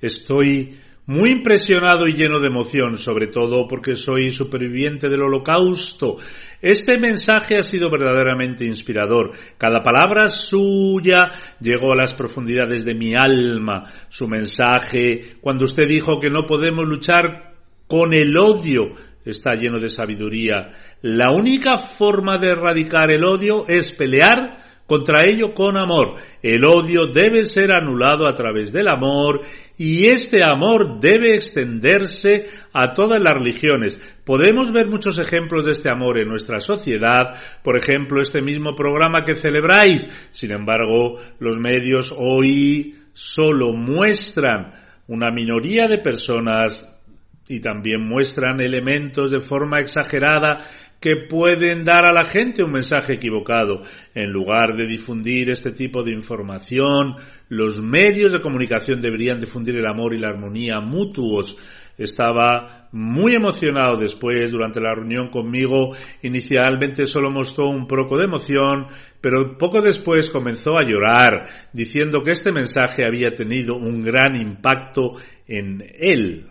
[0.00, 0.80] Estoy
[1.10, 6.18] muy impresionado y lleno de emoción, sobre todo porque soy superviviente del holocausto.
[6.62, 9.32] Este mensaje ha sido verdaderamente inspirador.
[9.58, 13.86] Cada palabra suya llegó a las profundidades de mi alma.
[14.08, 17.54] Su mensaje, cuando usted dijo que no podemos luchar
[17.88, 18.94] con el odio,
[19.24, 20.70] está lleno de sabiduría.
[21.02, 26.16] La única forma de erradicar el odio es pelear contra ello con amor.
[26.42, 29.40] El odio debe ser anulado a través del amor
[29.78, 34.02] y este amor debe extenderse a todas las religiones.
[34.24, 39.24] Podemos ver muchos ejemplos de este amor en nuestra sociedad, por ejemplo, este mismo programa
[39.24, 40.10] que celebráis.
[40.32, 44.74] Sin embargo, los medios hoy solo muestran
[45.06, 47.00] una minoría de personas
[47.46, 50.66] y también muestran elementos de forma exagerada
[51.00, 53.82] que pueden dar a la gente un mensaje equivocado.
[54.14, 57.16] En lugar de difundir este tipo de información,
[57.48, 61.56] los medios de comunicación deberían difundir el amor y la armonía mutuos.
[61.96, 65.94] Estaba muy emocionado después, durante la reunión conmigo.
[66.22, 68.86] Inicialmente solo mostró un poco de emoción,
[69.20, 75.12] pero poco después comenzó a llorar, diciendo que este mensaje había tenido un gran impacto
[75.46, 76.46] en él.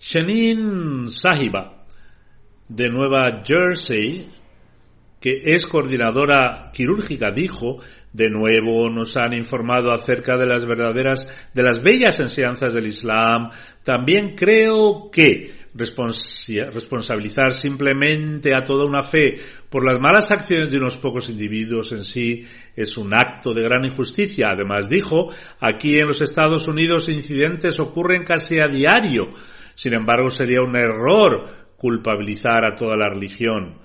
[0.00, 1.84] Shanin Sahiba,
[2.68, 4.28] de Nueva Jersey,
[5.20, 7.78] que es coordinadora quirúrgica, dijo,
[8.12, 13.50] de nuevo nos han informado acerca de las verdaderas, de las bellas enseñanzas del Islam.
[13.82, 19.34] También creo que responsabilizar simplemente a toda una fe
[19.68, 23.84] por las malas acciones de unos pocos individuos en sí es un acto de gran
[23.84, 24.46] injusticia.
[24.52, 29.28] Además dijo, aquí en los Estados Unidos incidentes ocurren casi a diario
[29.78, 33.78] sin embargo, sería un error culpabilizar a toda la religión.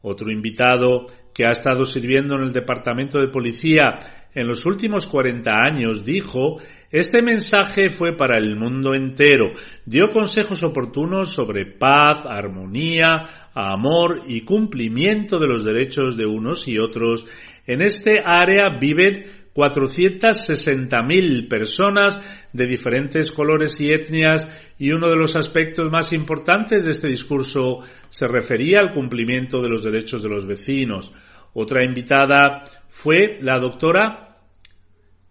[0.00, 3.98] Otro invitado que ha estado sirviendo en el Departamento de Policía
[4.32, 9.46] en los últimos 40 años dijo, este mensaje fue para el mundo entero.
[9.84, 16.78] Dio consejos oportunos sobre paz, armonía, amor y cumplimiento de los derechos de unos y
[16.78, 17.26] otros.
[17.66, 19.24] En este área viven
[19.60, 26.92] 460.000 personas de diferentes colores y etnias y uno de los aspectos más importantes de
[26.92, 31.12] este discurso se refería al cumplimiento de los derechos de los vecinos.
[31.52, 34.38] Otra invitada fue la doctora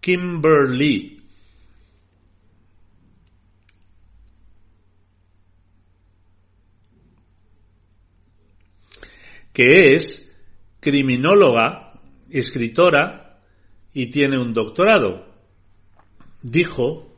[0.00, 1.16] Kimberly.
[9.52, 10.32] que es
[10.78, 11.92] criminóloga,
[12.30, 13.19] escritora,
[13.92, 15.26] y tiene un doctorado.
[16.42, 17.08] Dijo,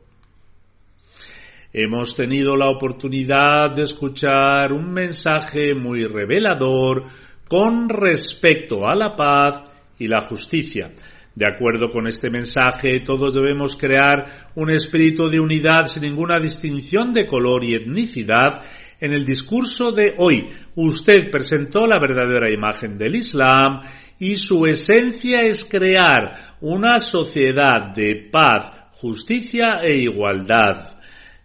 [1.71, 7.03] hemos tenido la oportunidad de escuchar un mensaje muy revelador
[7.47, 9.63] con respecto a la paz
[9.99, 10.91] y la justicia.
[11.35, 17.11] De acuerdo con este mensaje, todos debemos crear un espíritu de unidad sin ninguna distinción
[17.11, 18.61] de color y etnicidad.
[18.99, 23.79] En el discurso de hoy, usted presentó la verdadera imagen del Islam
[24.19, 30.99] y su esencia es crear una sociedad de paz, justicia e igualdad.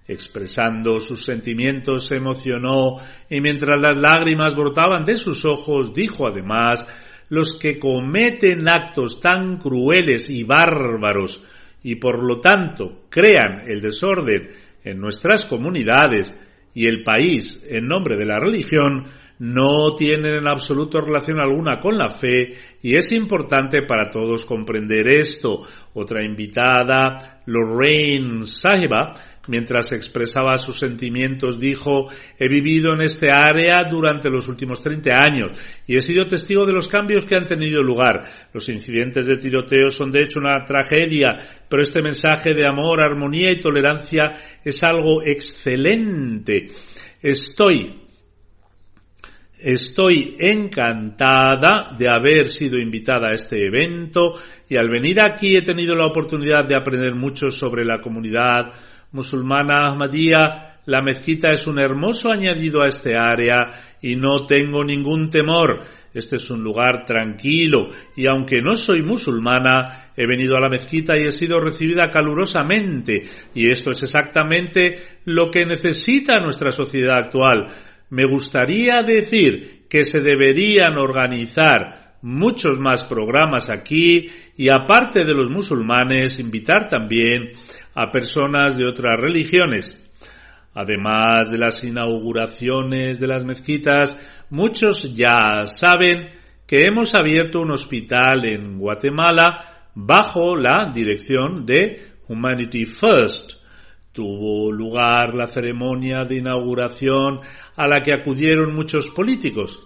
[0.06, 2.96] Expresando sus sentimientos se emocionó
[3.28, 6.86] y mientras las lágrimas brotaban de sus ojos dijo además
[7.28, 11.44] los que cometen actos tan crueles y bárbaros
[11.82, 14.48] y por lo tanto crean el desorden
[14.82, 16.34] en nuestras comunidades
[16.74, 19.06] y el país en nombre de la religión
[19.38, 25.06] no tienen en absoluto relación alguna con la fe y es importante para todos comprender
[25.08, 25.62] esto.
[25.94, 29.12] Otra invitada, Lorraine Sahiba,
[29.46, 32.08] mientras expresaba sus sentimientos, dijo,
[32.38, 35.52] he vivido en este área durante los últimos 30 años
[35.86, 38.22] y he sido testigo de los cambios que han tenido lugar.
[38.52, 41.36] Los incidentes de tiroteo son de hecho una tragedia,
[41.68, 44.32] pero este mensaje de amor, armonía y tolerancia
[44.64, 46.68] es algo excelente.
[47.20, 48.07] Estoy
[49.58, 54.34] Estoy encantada de haber sido invitada a este evento
[54.68, 58.72] y al venir aquí he tenido la oportunidad de aprender mucho sobre la comunidad
[59.10, 60.76] musulmana Ahmadía.
[60.86, 65.80] La mezquita es un hermoso añadido a este área y no tengo ningún temor.
[66.14, 71.18] Este es un lugar tranquilo y aunque no soy musulmana, he venido a la mezquita
[71.18, 73.22] y he sido recibida calurosamente
[73.54, 77.66] y esto es exactamente lo que necesita nuestra sociedad actual
[78.10, 85.50] me gustaría decir que se deberían organizar muchos más programas aquí y aparte de los
[85.50, 87.52] musulmanes invitar también
[87.94, 90.04] a personas de otras religiones.
[90.74, 94.18] Además de las inauguraciones de las mezquitas,
[94.50, 96.30] muchos ya saben
[96.66, 103.54] que hemos abierto un hospital en Guatemala bajo la dirección de Humanity First,
[104.18, 107.38] tuvo lugar la ceremonia de inauguración
[107.76, 109.80] a la que acudieron muchos políticos.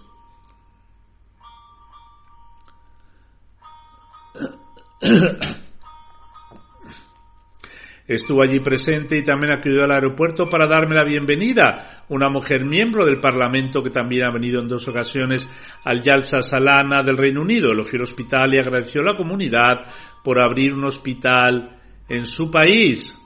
[8.07, 12.03] Estuvo allí presente y también acudió al aeropuerto para darme la bienvenida.
[12.09, 15.47] Una mujer miembro del Parlamento que también ha venido en dos ocasiones
[15.85, 17.71] al Yalsa Salana del Reino Unido.
[17.71, 19.83] Elogió el hospital y agradeció a la comunidad
[20.23, 21.79] por abrir un hospital
[22.09, 23.19] en su país.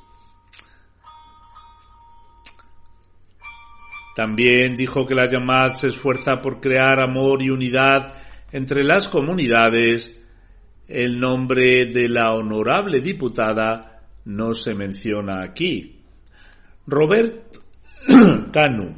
[4.17, 8.15] También dijo que la llamada se esfuerza por crear amor y unidad
[8.51, 10.25] entre las comunidades.
[10.87, 15.99] El nombre de la honorable diputada no se menciona aquí.
[16.87, 17.57] Robert
[18.51, 18.95] Canu,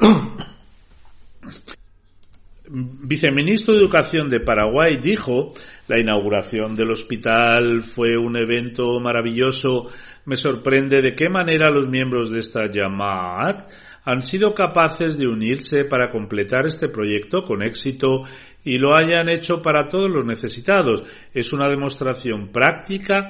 [3.06, 5.54] viceministro de Educación de Paraguay, dijo,
[5.86, 9.86] la inauguración del hospital fue un evento maravilloso.
[10.24, 13.70] Me sorprende de qué manera los miembros de esta Yamaat
[14.10, 18.22] han sido capaces de unirse para completar este proyecto con éxito
[18.64, 21.04] y lo hayan hecho para todos los necesitados.
[21.32, 23.28] Es una demostración práctica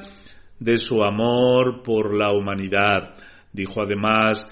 [0.58, 3.14] de su amor por la humanidad.
[3.52, 4.48] Dijo además,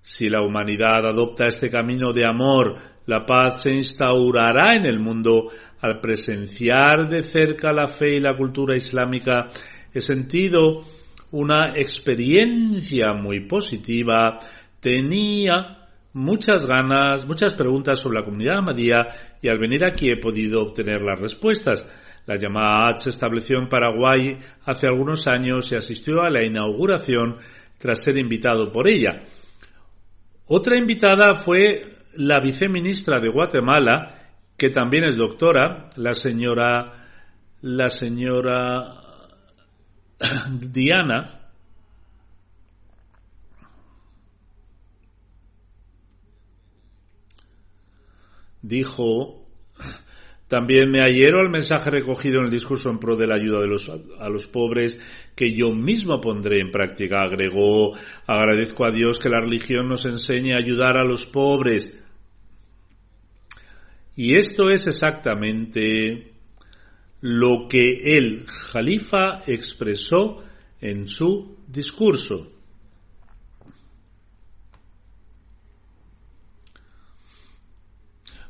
[0.00, 2.76] si la humanidad adopta este camino de amor,
[3.06, 5.48] la paz se instaurará en el mundo
[5.80, 9.48] al presenciar de cerca la fe y la cultura islámica.
[9.92, 10.84] He sentido
[11.32, 14.38] una experiencia muy positiva.
[14.82, 15.78] Tenía
[16.12, 19.06] muchas ganas, muchas preguntas sobre la comunidad Ahmadía
[19.40, 21.88] y al venir aquí he podido obtener las respuestas.
[22.26, 27.36] La llamada se estableció en Paraguay hace algunos años y asistió a la inauguración
[27.78, 29.22] tras ser invitado por ella.
[30.48, 31.84] Otra invitada fue
[32.16, 37.06] la viceministra de Guatemala, que también es doctora, la señora,
[37.60, 38.96] la señora
[40.50, 41.41] Diana,
[48.62, 49.42] dijo
[50.52, 53.68] también me adhiero al mensaje recogido en el discurso en pro de la ayuda de
[53.68, 55.00] los, a los pobres
[55.34, 57.22] que yo mismo pondré en práctica.
[57.22, 57.96] Agregó,
[58.26, 61.98] agradezco a Dios que la religión nos enseñe a ayudar a los pobres.
[64.14, 66.32] Y esto es exactamente
[67.22, 70.44] lo que el Jalifa expresó
[70.82, 72.51] en su discurso.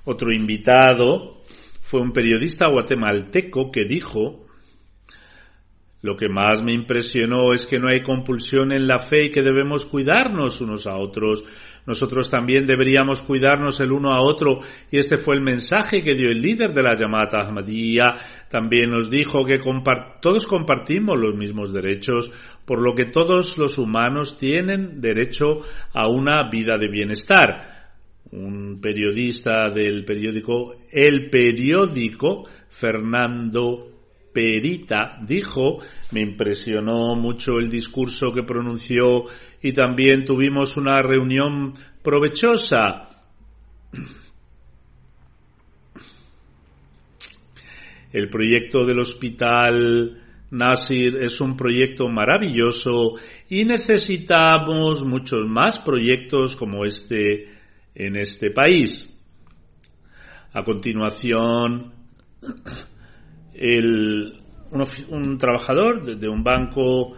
[0.05, 1.42] Otro invitado
[1.80, 4.46] fue un periodista guatemalteco que dijo,
[6.00, 9.42] lo que más me impresionó es que no hay compulsión en la fe y que
[9.42, 11.44] debemos cuidarnos unos a otros.
[11.86, 16.30] Nosotros también deberíamos cuidarnos el uno a otro y este fue el mensaje que dio
[16.30, 18.05] el líder de la llamada Ahmadiyya.
[18.48, 19.61] También nos dijo que
[20.20, 22.32] todos compartimos los mismos derechos,
[22.64, 25.59] por lo que todos los humanos tienen derecho
[25.92, 27.82] a una vida de bienestar
[28.33, 33.89] un periodista del periódico El Periódico, Fernando
[34.33, 35.78] Perita, dijo,
[36.12, 39.26] me impresionó mucho el discurso que pronunció
[39.61, 43.09] y también tuvimos una reunión provechosa.
[48.11, 53.14] El proyecto del hospital Nasir es un proyecto maravilloso
[53.49, 57.61] y necesitamos muchos más proyectos como este
[57.95, 59.09] en este país.
[60.55, 61.93] A continuación,
[64.70, 67.16] un, trabajador de, un banco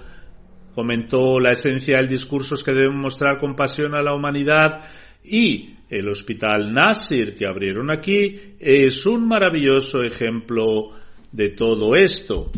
[0.75, 4.81] comentó la esencia del discurso es que deben mostrar compasión a la humanidad
[5.25, 10.91] y el hospital Nasir que abrieron aquí es un maravilloso ejemplo
[11.31, 12.51] de todo esto.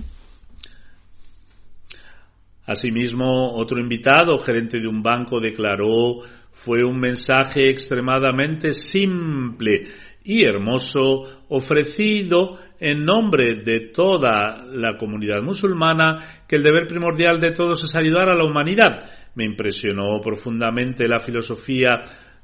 [2.66, 6.22] Asimismo, otro invitado, gerente de un banco, declaró
[6.56, 9.82] fue un mensaje extremadamente simple
[10.24, 17.52] y hermoso ofrecido en nombre de toda la comunidad musulmana que el deber primordial de
[17.52, 19.08] todos es ayudar a la humanidad.
[19.34, 21.90] Me impresionó profundamente la filosofía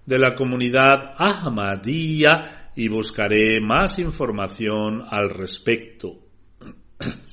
[0.04, 6.18] de la comunidad Ahmadiyya y buscaré más información al respecto.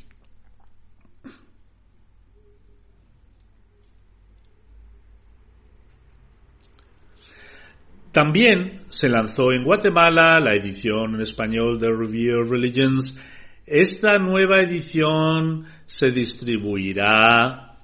[8.20, 13.18] También se lanzó en Guatemala la edición en español de Review of Religions.
[13.66, 17.78] Esta nueva edición se distribuirá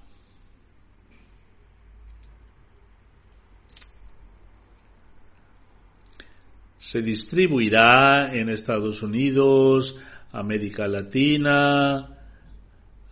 [6.77, 9.97] se distribuirá en Estados Unidos,
[10.33, 12.09] América Latina,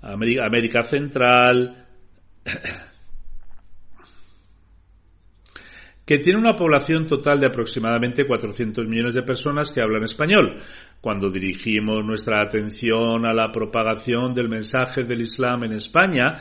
[0.02, 1.86] América, América Central,
[6.14, 10.58] que tiene una población total de aproximadamente 400 millones de personas que hablan español.
[11.02, 16.36] Cuando dirigimos nuestra atención a la propagación del mensaje del Islam en España,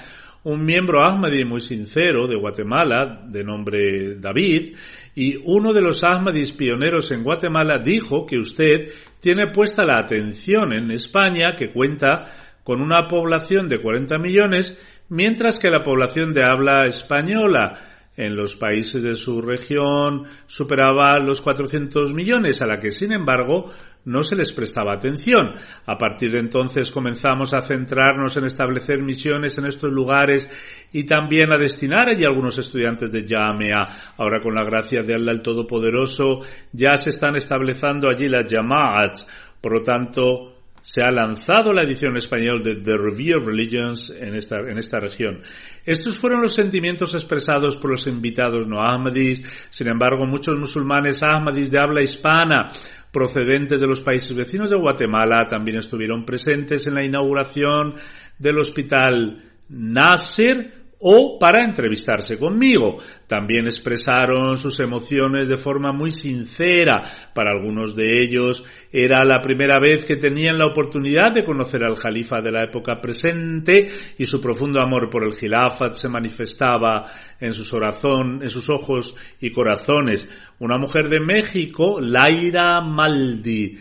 [0.44, 4.76] un miembro Ahmadi muy sincero de Guatemala, de nombre David,
[5.14, 10.74] y uno de los Ahmadis pioneros en Guatemala dijo que usted tiene puesta la atención
[10.74, 16.42] en España, que cuenta con una población de 40 millones, mientras que la población de
[16.44, 22.92] habla española en los países de su región superaba los 400 millones, a la que
[22.92, 23.70] sin embargo
[24.04, 25.52] no se les prestaba atención.
[25.86, 30.50] A partir de entonces comenzamos a centrarnos en establecer misiones en estos lugares
[30.92, 34.14] y también a destinar allí algunos estudiantes de Yamea.
[34.16, 36.40] Ahora con la gracia de Allah el Todopoderoso
[36.72, 39.26] ya se están estableciendo allí las Yamaats.
[39.60, 40.51] Por lo tanto,
[40.82, 44.98] se ha lanzado la edición español de The Review of Religions en esta, en esta
[44.98, 45.40] región.
[45.84, 49.44] Estos fueron los sentimientos expresados por los invitados no ahmadis.
[49.70, 52.72] Sin embargo, muchos musulmanes ahmadis de habla hispana
[53.12, 57.94] procedentes de los países vecinos de Guatemala también estuvieron presentes en la inauguración
[58.38, 62.98] del hospital Nasser o para entrevistarse conmigo.
[63.26, 66.98] También expresaron sus emociones de forma muy sincera.
[67.34, 71.96] Para algunos de ellos era la primera vez que tenían la oportunidad de conocer al
[71.96, 77.52] Jalifa de la época presente y su profundo amor por el Gilafat se manifestaba en
[77.52, 80.28] sus, en sus ojos y corazones.
[80.60, 83.76] Una mujer de México, Laira Maldi,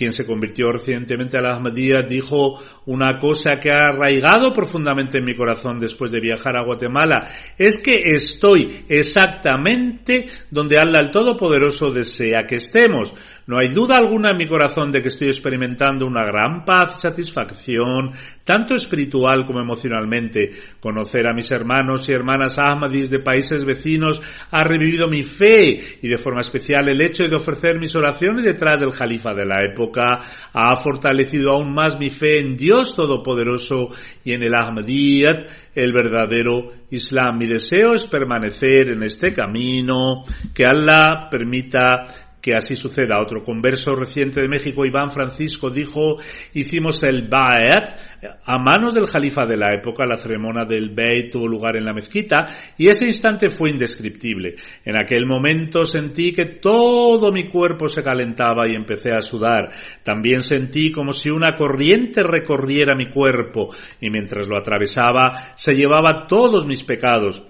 [0.00, 5.26] quien se convirtió recientemente a la Ahmadiyya, dijo una cosa que ha arraigado profundamente en
[5.26, 7.28] mi corazón después de viajar a Guatemala.
[7.58, 13.12] Es que estoy exactamente donde Allah el Todopoderoso desea que estemos.
[13.46, 17.00] No hay duda alguna en mi corazón de que estoy experimentando una gran paz y
[17.00, 18.10] satisfacción,
[18.44, 20.50] tanto espiritual como emocionalmente.
[20.80, 24.20] Conocer a mis hermanos y hermanas Ahmadis de países vecinos
[24.50, 28.80] ha revivido mi fe y de forma especial el hecho de ofrecer mis oraciones detrás
[28.80, 30.18] del Jalifa de la época
[30.52, 33.88] ha fortalecido aún más mi fe en Dios Todopoderoso
[34.24, 37.38] y en el Ahmadiyyat, el verdadero Islam.
[37.38, 40.24] Mi deseo es permanecer en este camino,
[40.54, 42.06] que Allah permita
[42.40, 43.20] que así suceda.
[43.20, 46.16] Otro converso reciente de México, Iván Francisco, dijo,
[46.54, 48.00] hicimos el Ba'at
[48.44, 51.92] a manos del Jalifa de la época, la ceremonia del Beit tuvo lugar en la
[51.92, 54.56] mezquita y ese instante fue indescriptible.
[54.84, 59.68] En aquel momento sentí que todo mi cuerpo se calentaba y empecé a sudar.
[60.02, 66.26] También sentí como si una corriente recorriera mi cuerpo y mientras lo atravesaba se llevaba
[66.26, 67.44] todos mis pecados.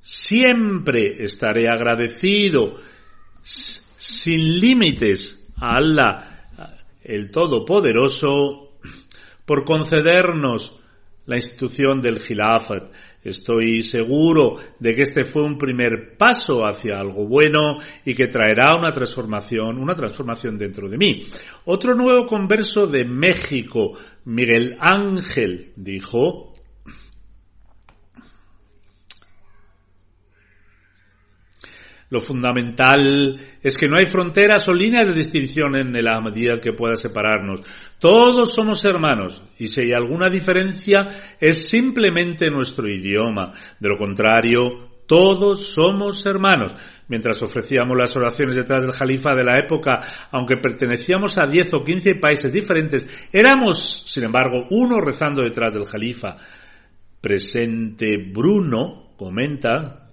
[0.00, 2.78] Siempre estaré agradecido
[4.04, 6.48] sin límites a Allah,
[7.02, 8.72] el Todopoderoso,
[9.46, 10.78] por concedernos
[11.24, 12.92] la institución del Khilafat.
[13.22, 18.76] Estoy seguro de que este fue un primer paso hacia algo bueno y que traerá
[18.76, 21.24] una transformación, una transformación dentro de mí.
[21.64, 23.96] Otro nuevo converso de México,
[24.26, 26.52] Miguel Ángel, dijo,
[32.10, 36.72] Lo fundamental es que no hay fronteras o líneas de distinción en el Ahmadiyya que
[36.72, 37.62] pueda separarnos.
[37.98, 41.04] Todos somos hermanos y si hay alguna diferencia
[41.40, 43.52] es simplemente nuestro idioma.
[43.80, 46.74] De lo contrario, todos somos hermanos.
[47.08, 50.00] Mientras ofrecíamos las oraciones detrás del Jalifa de la época,
[50.30, 55.84] aunque pertenecíamos a 10 o 15 países diferentes, éramos, sin embargo, uno rezando detrás del
[55.84, 56.36] Jalifa.
[57.20, 60.03] Presente Bruno comenta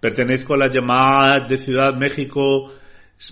[0.00, 2.72] Pertenezco a la llamada de Ciudad México.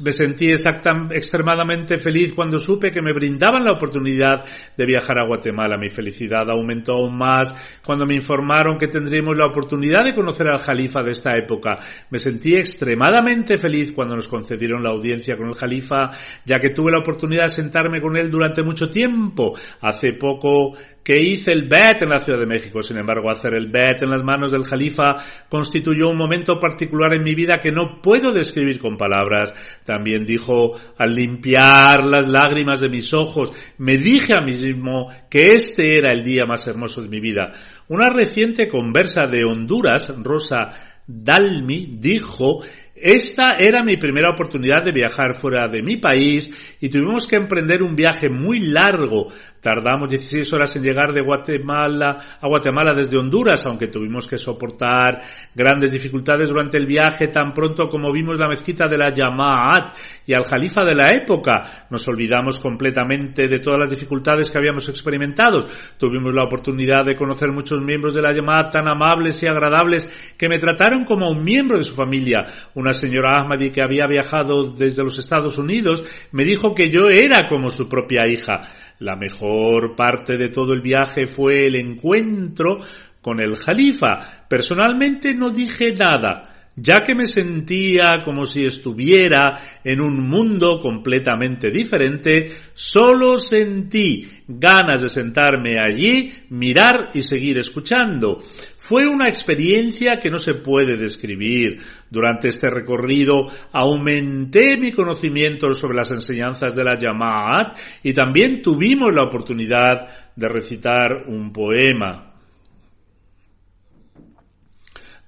[0.02, 4.44] Me sentí extremadamente feliz cuando supe que me brindaban la oportunidad
[4.76, 5.78] de viajar a Guatemala.
[5.78, 10.58] Mi felicidad aumentó aún más cuando me informaron que tendríamos la oportunidad de conocer al
[10.58, 11.78] Jalifa de esta época.
[12.10, 16.10] Me sentí extremadamente feliz cuando nos concedieron la audiencia con el Jalifa,
[16.44, 19.56] ya que tuve la oportunidad de sentarme con él durante mucho tiempo.
[19.82, 20.76] Hace poco
[21.06, 22.82] que hice el bet en la Ciudad de México.
[22.82, 25.14] Sin embargo, hacer el bet en las manos del Jalifa
[25.48, 29.54] constituyó un momento particular en mi vida que no puedo describir con palabras.
[29.84, 35.52] También dijo, al limpiar las lágrimas de mis ojos, me dije a mí mismo que
[35.52, 37.52] este era el día más hermoso de mi vida.
[37.86, 42.64] Una reciente conversa de Honduras, Rosa Dalmi, dijo
[42.96, 46.50] esta era mi primera oportunidad de viajar fuera de mi país
[46.80, 49.28] y tuvimos que emprender un viaje muy largo
[49.66, 55.20] Tardamos 16 horas en llegar de Guatemala a Guatemala desde Honduras, aunque tuvimos que soportar
[55.52, 60.34] grandes dificultades durante el viaje tan pronto como vimos la mezquita de la Yamaat y
[60.34, 61.86] al Jalifa de la época.
[61.90, 65.66] Nos olvidamos completamente de todas las dificultades que habíamos experimentado.
[65.98, 70.48] Tuvimos la oportunidad de conocer muchos miembros de la Yamaat tan amables y agradables que
[70.48, 72.44] me trataron como un miembro de su familia.
[72.74, 77.48] Una señora Ahmadi que había viajado desde los Estados Unidos me dijo que yo era
[77.48, 78.60] como su propia hija.
[79.00, 82.78] La mejor parte de todo el viaje fue el encuentro
[83.20, 84.46] con el Jalifa.
[84.48, 86.52] Personalmente no dije nada.
[86.78, 95.00] ya que me sentía como si estuviera en un mundo completamente diferente, solo sentí ganas
[95.00, 98.44] de sentarme allí, mirar y seguir escuchando.
[98.88, 101.80] Fue una experiencia que no se puede describir.
[102.08, 109.12] Durante este recorrido aumenté mi conocimiento sobre las enseñanzas de la Yamaat y también tuvimos
[109.12, 112.32] la oportunidad de recitar un poema.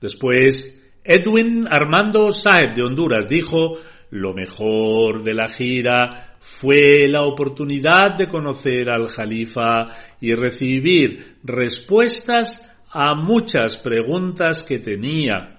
[0.01, 3.79] Después, Edwin Armando Saeb de Honduras dijo,
[4.11, 9.87] lo mejor de la gira fue la oportunidad de conocer al Jalifa
[10.21, 15.55] y recibir respuestas a muchas preguntas que tenía.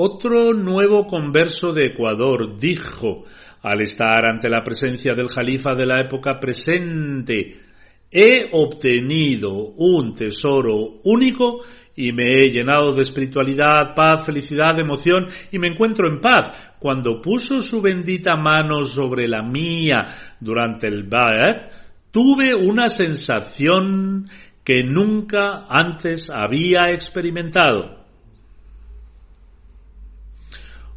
[0.00, 3.24] Otro nuevo converso de Ecuador dijo,
[3.62, 7.60] al estar ante la presencia del Jalifa de la época presente,
[8.08, 11.64] he obtenido un tesoro único
[12.00, 16.76] y me he llenado de espiritualidad, paz, felicidad, emoción y me encuentro en paz.
[16.78, 20.04] Cuando puso su bendita mano sobre la mía
[20.38, 21.72] durante el Ba'at,
[22.12, 24.28] tuve una sensación
[24.62, 27.97] que nunca antes había experimentado.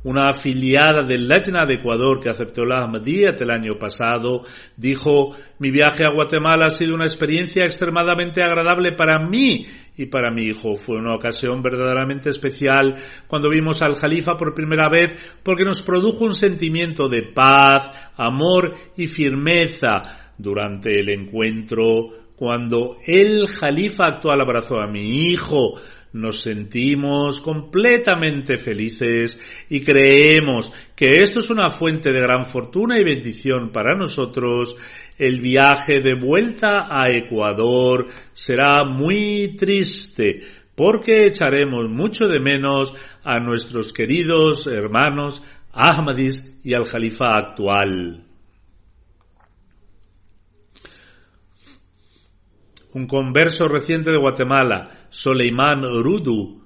[0.04, 4.41] Una afiliada del Lejna de Ecuador que aceptó la Ahmadiyyat el año pasado
[4.76, 10.32] dijo, mi viaje a Guatemala ha sido una experiencia extremadamente agradable para mí y para
[10.32, 10.76] mi hijo.
[10.76, 12.95] Fue una ocasión verdaderamente especial
[13.28, 18.74] cuando vimos al Jalifa por primera vez porque nos produjo un sentimiento de paz, amor
[18.97, 20.02] y firmeza
[20.36, 21.86] durante el encuentro
[22.41, 25.76] cuando el Jalifa actual abrazó a mi hijo
[26.14, 29.39] nos sentimos completamente felices
[29.70, 34.76] y creemos que esto es una fuente de gran fortuna y bendición para nosotros,
[35.18, 40.41] el viaje de vuelta a Ecuador será muy triste
[40.76, 42.93] porque echaremos mucho de menos
[43.24, 45.43] a nuestros queridos hermanos
[45.74, 48.26] Ahmadis y al Jalifa actual.
[52.93, 56.62] Un converso reciente de Guatemala, Soleiman Rudu,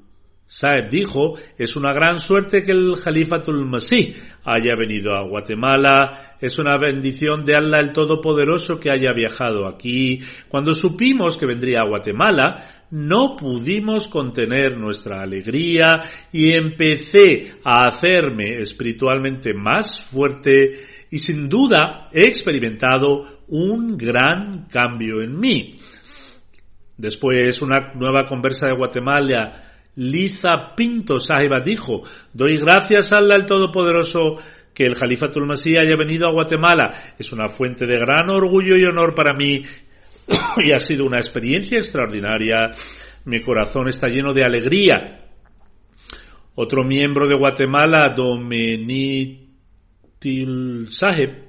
[0.48, 6.60] Saeb dijo, es una gran suerte que el Jalifatul Masih haya venido a Guatemala, es
[6.60, 10.22] una bendición de Allah el Todopoderoso que haya viajado aquí.
[10.48, 18.60] Cuando supimos que vendría a Guatemala, no pudimos contener nuestra alegría y empecé a hacerme
[18.60, 25.76] espiritualmente más fuerte y sin duda he experimentado un gran cambio en mí.
[26.98, 29.66] Después, una nueva conversa de Guatemala,
[29.96, 34.38] Liza Pinto Sahiba dijo, doy gracias a Allah el Todopoderoso
[34.74, 36.90] que el Jalifatul Masih haya venido a Guatemala.
[37.18, 39.64] Es una fuente de gran orgullo y honor para mí
[40.58, 42.72] y ha sido una experiencia extraordinaria.
[43.24, 45.22] Mi corazón está lleno de alegría.
[46.56, 49.42] Otro miembro de Guatemala, Domenitil
[50.90, 51.46] Sahib,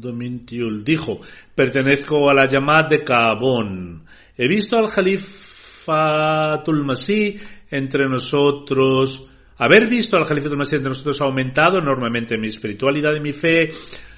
[0.00, 1.20] Domintiul dijo,
[1.54, 4.04] pertenezco a la llamada de Cabón.
[4.36, 7.40] He visto al Jalifatul Masih
[7.70, 9.30] entre nosotros.
[9.58, 13.68] Haber visto al Jalifatul Masih entre nosotros ha aumentado enormemente mi espiritualidad y mi fe.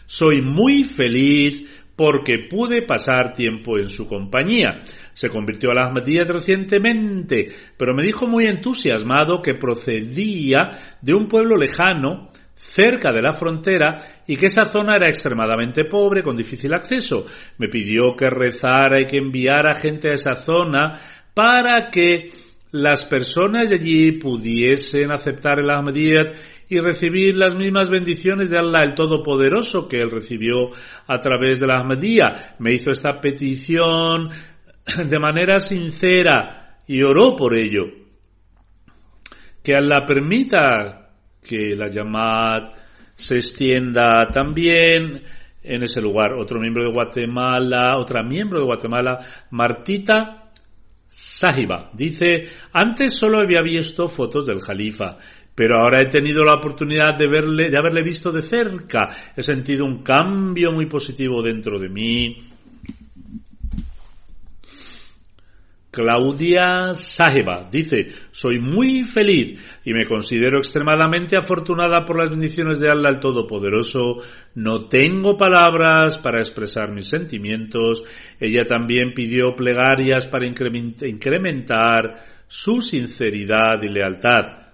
[0.07, 1.65] Soy muy feliz
[1.95, 4.83] porque pude pasar tiempo en su compañía.
[5.13, 11.29] Se convirtió a la Ahmadiyya recientemente, pero me dijo muy entusiasmado que procedía de un
[11.29, 13.97] pueblo lejano cerca de la frontera
[14.27, 17.27] y que esa zona era extremadamente pobre, con difícil acceso.
[17.59, 21.01] Me pidió que rezara y que enviara gente a esa zona
[21.35, 22.31] para que
[22.73, 26.37] las personas de allí pudiesen aceptar el Ahmadiyyat
[26.69, 30.71] y recibir las mismas bendiciones de Allah el Todopoderoso que él recibió
[31.07, 32.57] a través de la Ahmadiyya.
[32.59, 34.29] Me hizo esta petición
[35.07, 37.85] de manera sincera y oró por ello.
[39.63, 41.08] Que Allah permita
[41.49, 42.75] que la llamada
[43.15, 45.23] se extienda también
[45.63, 46.35] en ese lugar.
[46.35, 49.19] Otro miembro de Guatemala, otra miembro de Guatemala,
[49.51, 50.51] Martita
[51.09, 55.17] Sahiba, dice, antes solo había visto fotos del Jalifa,
[55.55, 59.09] pero ahora he tenido la oportunidad de verle, de haberle visto de cerca.
[59.35, 62.48] He sentido un cambio muy positivo dentro de mí.
[65.91, 72.91] Claudia Sahiba dice, soy muy feliz y me considero extremadamente afortunada por las bendiciones de
[72.91, 74.19] Allah el Todopoderoso.
[74.55, 78.05] No tengo palabras para expresar mis sentimientos.
[78.39, 84.68] Ella también pidió plegarias para incrementar su sinceridad y lealtad.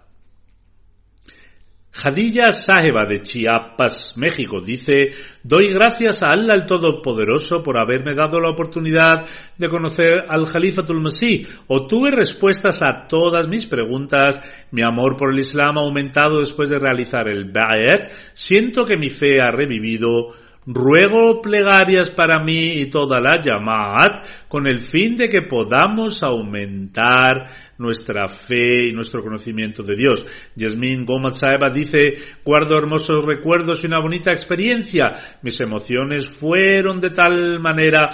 [1.95, 5.13] Jadilla Saheba de Chiapas, México, dice,
[5.45, 9.25] doy gracias a Allah el Todopoderoso por haberme dado la oportunidad
[9.57, 11.47] de conocer al Jalifatul Masih.
[11.69, 14.41] Obtuve respuestas a todas mis preguntas.
[14.73, 18.11] Mi amor por el Islam ha aumentado después de realizar el Ba'et.
[18.33, 20.35] Siento que mi fe ha revivido
[20.67, 27.51] Ruego plegarias para mí y toda la Yamaat con el fin de que podamos aumentar
[27.77, 30.25] nuestra fe y nuestro conocimiento de Dios.
[30.57, 35.13] Yasmin Gómez Saeba dice, guardo hermosos recuerdos y una bonita experiencia.
[35.43, 38.09] Mis emociones fueron de tal manera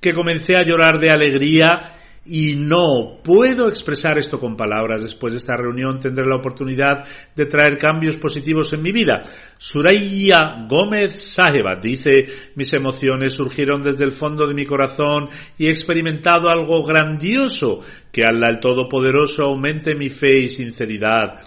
[0.00, 1.95] que comencé a llorar de alegría
[2.26, 5.02] y no puedo expresar esto con palabras.
[5.02, 9.22] Después de esta reunión tendré la oportunidad de traer cambios positivos en mi vida.
[9.56, 15.70] Suraya Gómez Saheba dice, mis emociones surgieron desde el fondo de mi corazón y he
[15.70, 17.84] experimentado algo grandioso.
[18.10, 21.42] Que Allah el Todopoderoso aumente mi fe y sinceridad.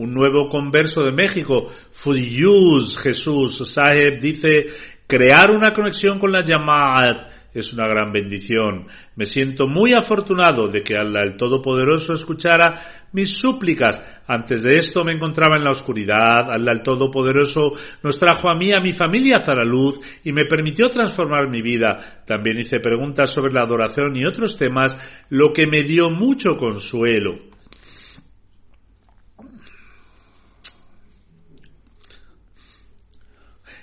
[0.00, 4.68] Un nuevo converso de México, Fudiyuz Jesús Saheb, dice,
[5.10, 8.86] Crear una conexión con la Yamaat es una gran bendición.
[9.16, 12.80] Me siento muy afortunado de que Allah el Todopoderoso escuchara
[13.10, 14.00] mis súplicas.
[14.28, 16.48] Antes de esto me encontraba en la oscuridad.
[16.48, 17.72] Allah el Todopoderoso
[18.04, 21.60] nos trajo a mí, a mi familia, a la luz y me permitió transformar mi
[21.60, 22.22] vida.
[22.24, 24.96] También hice preguntas sobre la adoración y otros temas,
[25.28, 27.49] lo que me dio mucho consuelo.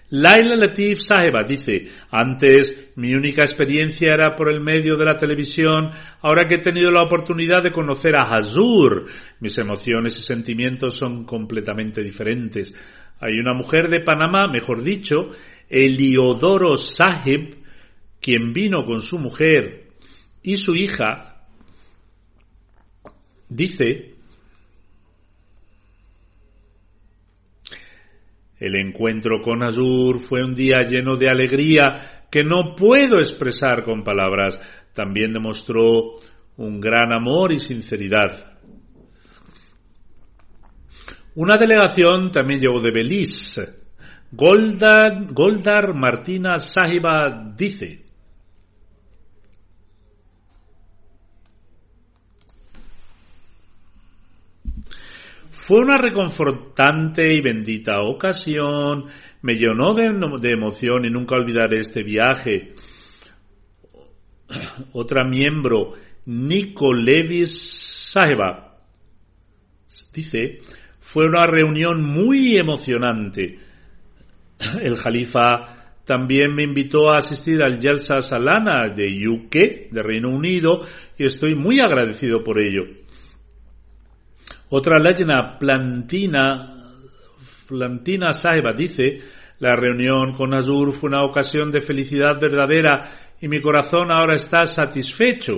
[0.10, 5.91] Laila Latif Saheba dice, antes mi única experiencia era por el medio de la televisión,
[6.22, 9.05] ahora que he tenido la oportunidad de conocer a Hazur,
[9.41, 12.74] mis emociones y sentimientos son completamente diferentes.
[13.20, 15.32] Hay una mujer de Panamá, mejor dicho,
[15.68, 17.58] Eliodoro Sahib,
[18.22, 19.88] quien vino con su mujer
[20.41, 21.43] y su hija,
[23.49, 24.16] dice
[28.60, 34.03] El encuentro con Azur fue un día lleno de alegría que no puedo expresar con
[34.03, 34.60] palabras.
[34.93, 36.16] También demostró
[36.58, 38.58] un gran amor y sinceridad.
[41.36, 43.88] Una delegación también llegó de Belice.
[44.32, 48.07] Goldar, Martina Sahiba dice,
[55.68, 59.03] Fue una reconfortante y bendita ocasión,
[59.41, 62.74] me llenó de, emoción y nunca olvidaré este viaje.
[64.93, 65.91] Otra miembro,
[66.28, 68.13] Nico Levis
[70.13, 70.59] dice,
[71.01, 73.59] fue una reunión muy emocionante.
[74.82, 80.88] El Jalifa también me invitó a asistir al Yelsa Salana de UK, de Reino Unido,
[81.18, 82.84] y estoy muy agradecido por ello.
[84.70, 86.76] Otra leyenda plantina,
[87.70, 89.22] plantina Saiba dice,
[89.59, 93.09] la reunión con Azur fue una ocasión de felicidad verdadera
[93.39, 95.57] y mi corazón ahora está satisfecho.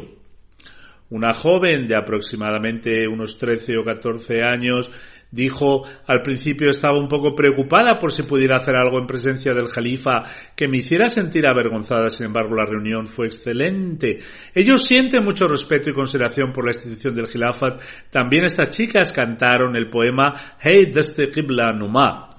[1.10, 4.92] Una joven de aproximadamente unos 13 o 14 años
[5.32, 9.68] Dijo, al principio estaba un poco preocupada por si pudiera hacer algo en presencia del
[9.68, 10.24] Jalifa
[10.56, 14.18] que me hiciera sentir avergonzada, sin embargo la reunión fue excelente.
[14.56, 17.80] Ellos sienten mucho respeto y consideración por la institución del Khilafat.
[18.10, 22.30] También estas chicas cantaron el poema Hey Deste Qibla Numa.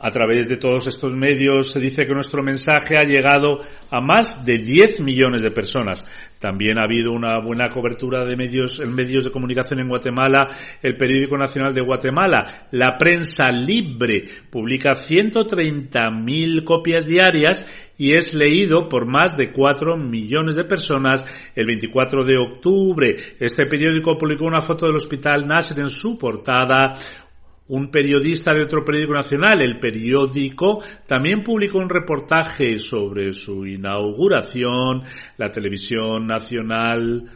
[0.00, 3.58] A través de todos estos medios se dice que nuestro mensaje ha llegado
[3.90, 6.06] a más de 10 millones de personas.
[6.38, 10.46] También ha habido una buena cobertura de medios, en medios de comunicación en Guatemala.
[10.80, 17.66] El Periódico Nacional de Guatemala, La Prensa Libre, publica 130.000 copias diarias
[17.98, 21.26] y es leído por más de 4 millones de personas
[21.56, 23.16] el 24 de octubre.
[23.40, 26.96] Este periódico publicó una foto del Hospital Nasser en su portada,
[27.68, 35.02] un periodista de otro periódico nacional, el periódico, también publicó un reportaje sobre su inauguración,
[35.36, 37.30] la televisión nacional,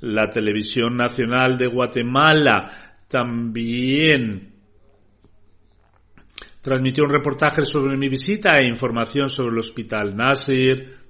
[0.00, 4.52] la televisión nacional de Guatemala también
[6.62, 11.01] transmitió un reportaje sobre mi visita e información sobre el hospital Nasir.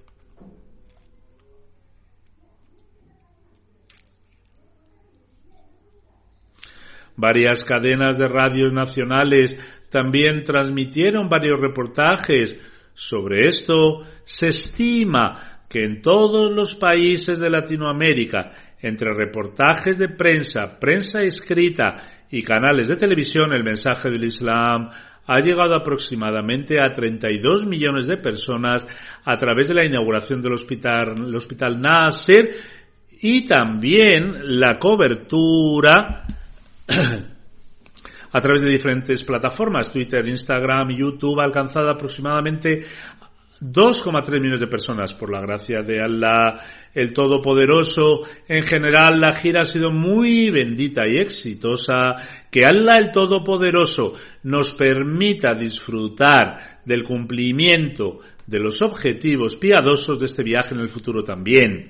[7.23, 9.57] Varias cadenas de radios nacionales
[9.89, 12.61] también transmitieron varios reportajes
[12.95, 14.03] sobre esto.
[14.25, 18.51] Se estima que en todos los países de Latinoamérica,
[18.81, 24.91] entre reportajes de prensa, prensa escrita y canales de televisión, el mensaje del Islam
[25.25, 28.85] ha llegado aproximadamente a 32 millones de personas
[29.25, 32.51] a través de la inauguración del hospital, el hospital Nasser
[33.23, 36.25] y también la cobertura
[38.33, 42.85] a través de diferentes plataformas, Twitter, Instagram, YouTube, ha alcanzado aproximadamente
[43.63, 46.61] 2,3 millones de personas por la gracia de Allah
[46.93, 48.23] el Todopoderoso.
[48.49, 51.95] En general la gira ha sido muy bendita y exitosa.
[52.51, 60.43] Que Allah el Todopoderoso nos permita disfrutar del cumplimiento de los objetivos piadosos de este
[60.43, 61.89] viaje en el futuro también.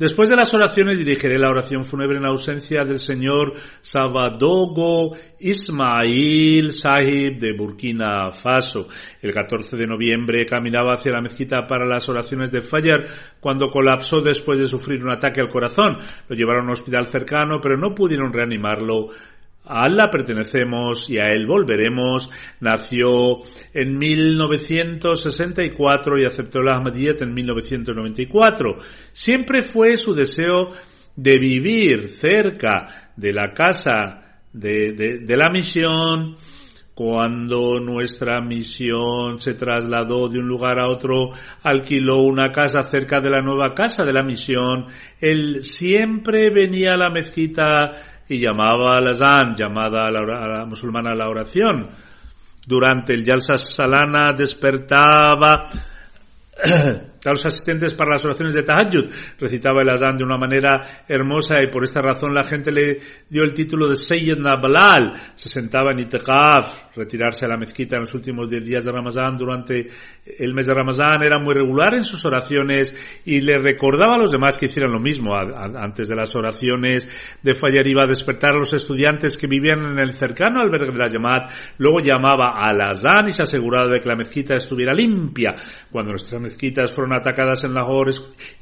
[0.00, 7.38] Después de las oraciones dirigiré la oración fúnebre en ausencia del señor Sabadogo Ismail Sahib
[7.38, 8.88] de Burkina Faso.
[9.20, 13.04] El 14 de noviembre caminaba hacia la mezquita para las oraciones de Fajr
[13.40, 15.98] cuando colapsó después de sufrir un ataque al corazón.
[16.28, 19.08] Lo llevaron a un hospital cercano pero no pudieron reanimarlo
[19.64, 22.30] a Allah pertenecemos y a Él volveremos.
[22.60, 23.42] Nació
[23.72, 28.76] en 1964 y aceptó la Ahmadiyyat en 1994.
[29.12, 30.72] Siempre fue su deseo
[31.14, 36.36] de vivir cerca de la casa de, de la misión,
[37.00, 41.30] cuando nuestra misión se trasladó de un lugar a otro,
[41.62, 44.84] alquiló una casa cerca de la nueva casa de la misión,
[45.18, 51.10] él siempre venía a la mezquita y llamaba a la Zan, llamada a la, musulmana
[51.10, 51.88] a la oración.
[52.64, 55.68] Durante el Yalsa Salana despertaba
[57.28, 59.10] a los asistentes para las oraciones de Tahajjud.
[59.38, 62.98] Recitaba el Azán de una manera hermosa y por esta razón la gente le
[63.28, 65.12] dio el título de Sayyid Nabalal.
[65.34, 69.36] Se sentaba en Itikaf, retirarse a la mezquita en los últimos 10 días de Ramadán
[69.36, 69.86] durante
[70.38, 71.22] el mes de Ramadán.
[71.22, 75.00] Era muy regular en sus oraciones y le recordaba a los demás que hicieran lo
[75.00, 75.34] mismo.
[75.34, 77.08] Antes de las oraciones
[77.42, 80.98] de Fallar iba a despertar a los estudiantes que vivían en el cercano albergue de
[80.98, 81.50] la Yamat.
[81.78, 85.54] Luego llamaba al Azán y se aseguraba de que la mezquita estuviera limpia.
[85.90, 88.12] Cuando nuestras mezquitas fueron atacadas en Lahore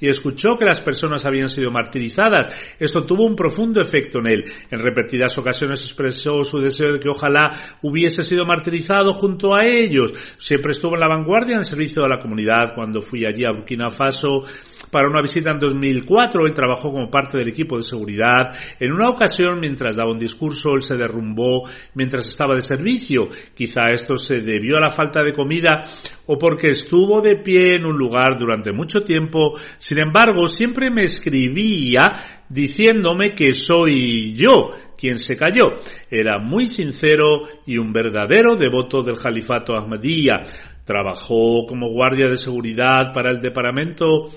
[0.00, 2.48] y escuchó que las personas habían sido martirizadas.
[2.78, 4.44] Esto tuvo un profundo efecto en él.
[4.70, 7.50] En repetidas ocasiones expresó su deseo de que ojalá
[7.82, 10.12] hubiese sido martirizado junto a ellos.
[10.38, 12.74] Siempre estuvo en la vanguardia en el servicio de la comunidad.
[12.74, 14.44] Cuando fui allí a Burkina Faso,
[14.90, 16.46] para una visita en 2004.
[16.46, 18.52] Él trabajó como parte del equipo de seguridad.
[18.78, 21.62] En una ocasión, mientras daba un discurso, él se derrumbó
[21.94, 23.28] mientras estaba de servicio.
[23.54, 25.80] Quizá esto se debió a la falta de comida
[26.26, 29.58] o porque estuvo de pie en un lugar durante mucho tiempo.
[29.76, 32.04] Sin embargo, siempre me escribía
[32.48, 35.64] diciéndome que soy yo quien se cayó.
[36.10, 40.42] Era muy sincero y un verdadero devoto del califato Ahmadiyya.
[40.84, 44.30] Trabajó como guardia de seguridad para el departamento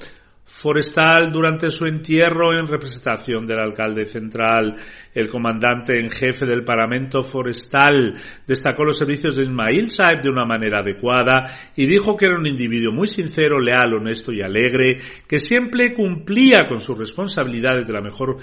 [0.61, 4.75] forestal durante su entierro en representación del alcalde central.
[5.13, 8.13] El comandante en jefe del Parlamento Forestal
[8.45, 12.45] destacó los servicios de Ismail Saeb de una manera adecuada y dijo que era un
[12.45, 18.01] individuo muy sincero, leal, honesto y alegre, que siempre cumplía con sus responsabilidades de la
[18.01, 18.38] mejor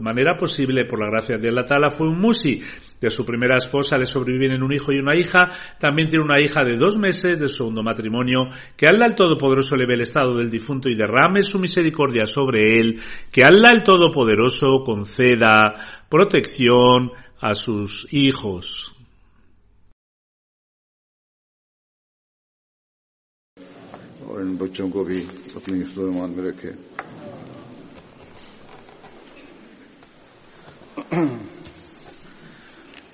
[0.00, 2.62] manera posible por la gracia de Allah Ta'ala fue un musi.
[3.00, 5.50] De su primera esposa le sobreviven un hijo y una hija.
[5.78, 8.48] También tiene una hija de dos meses de su segundo matrimonio.
[8.76, 12.80] Que Allah el Todopoderoso le ve el estado del difunto y derrame su misericordia sobre
[12.80, 13.00] él.
[13.30, 15.74] Que Allah el Todopoderoso conceda
[16.08, 18.92] protección a sus hijos.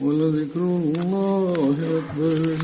[0.00, 2.56] ولذكر الله أكبر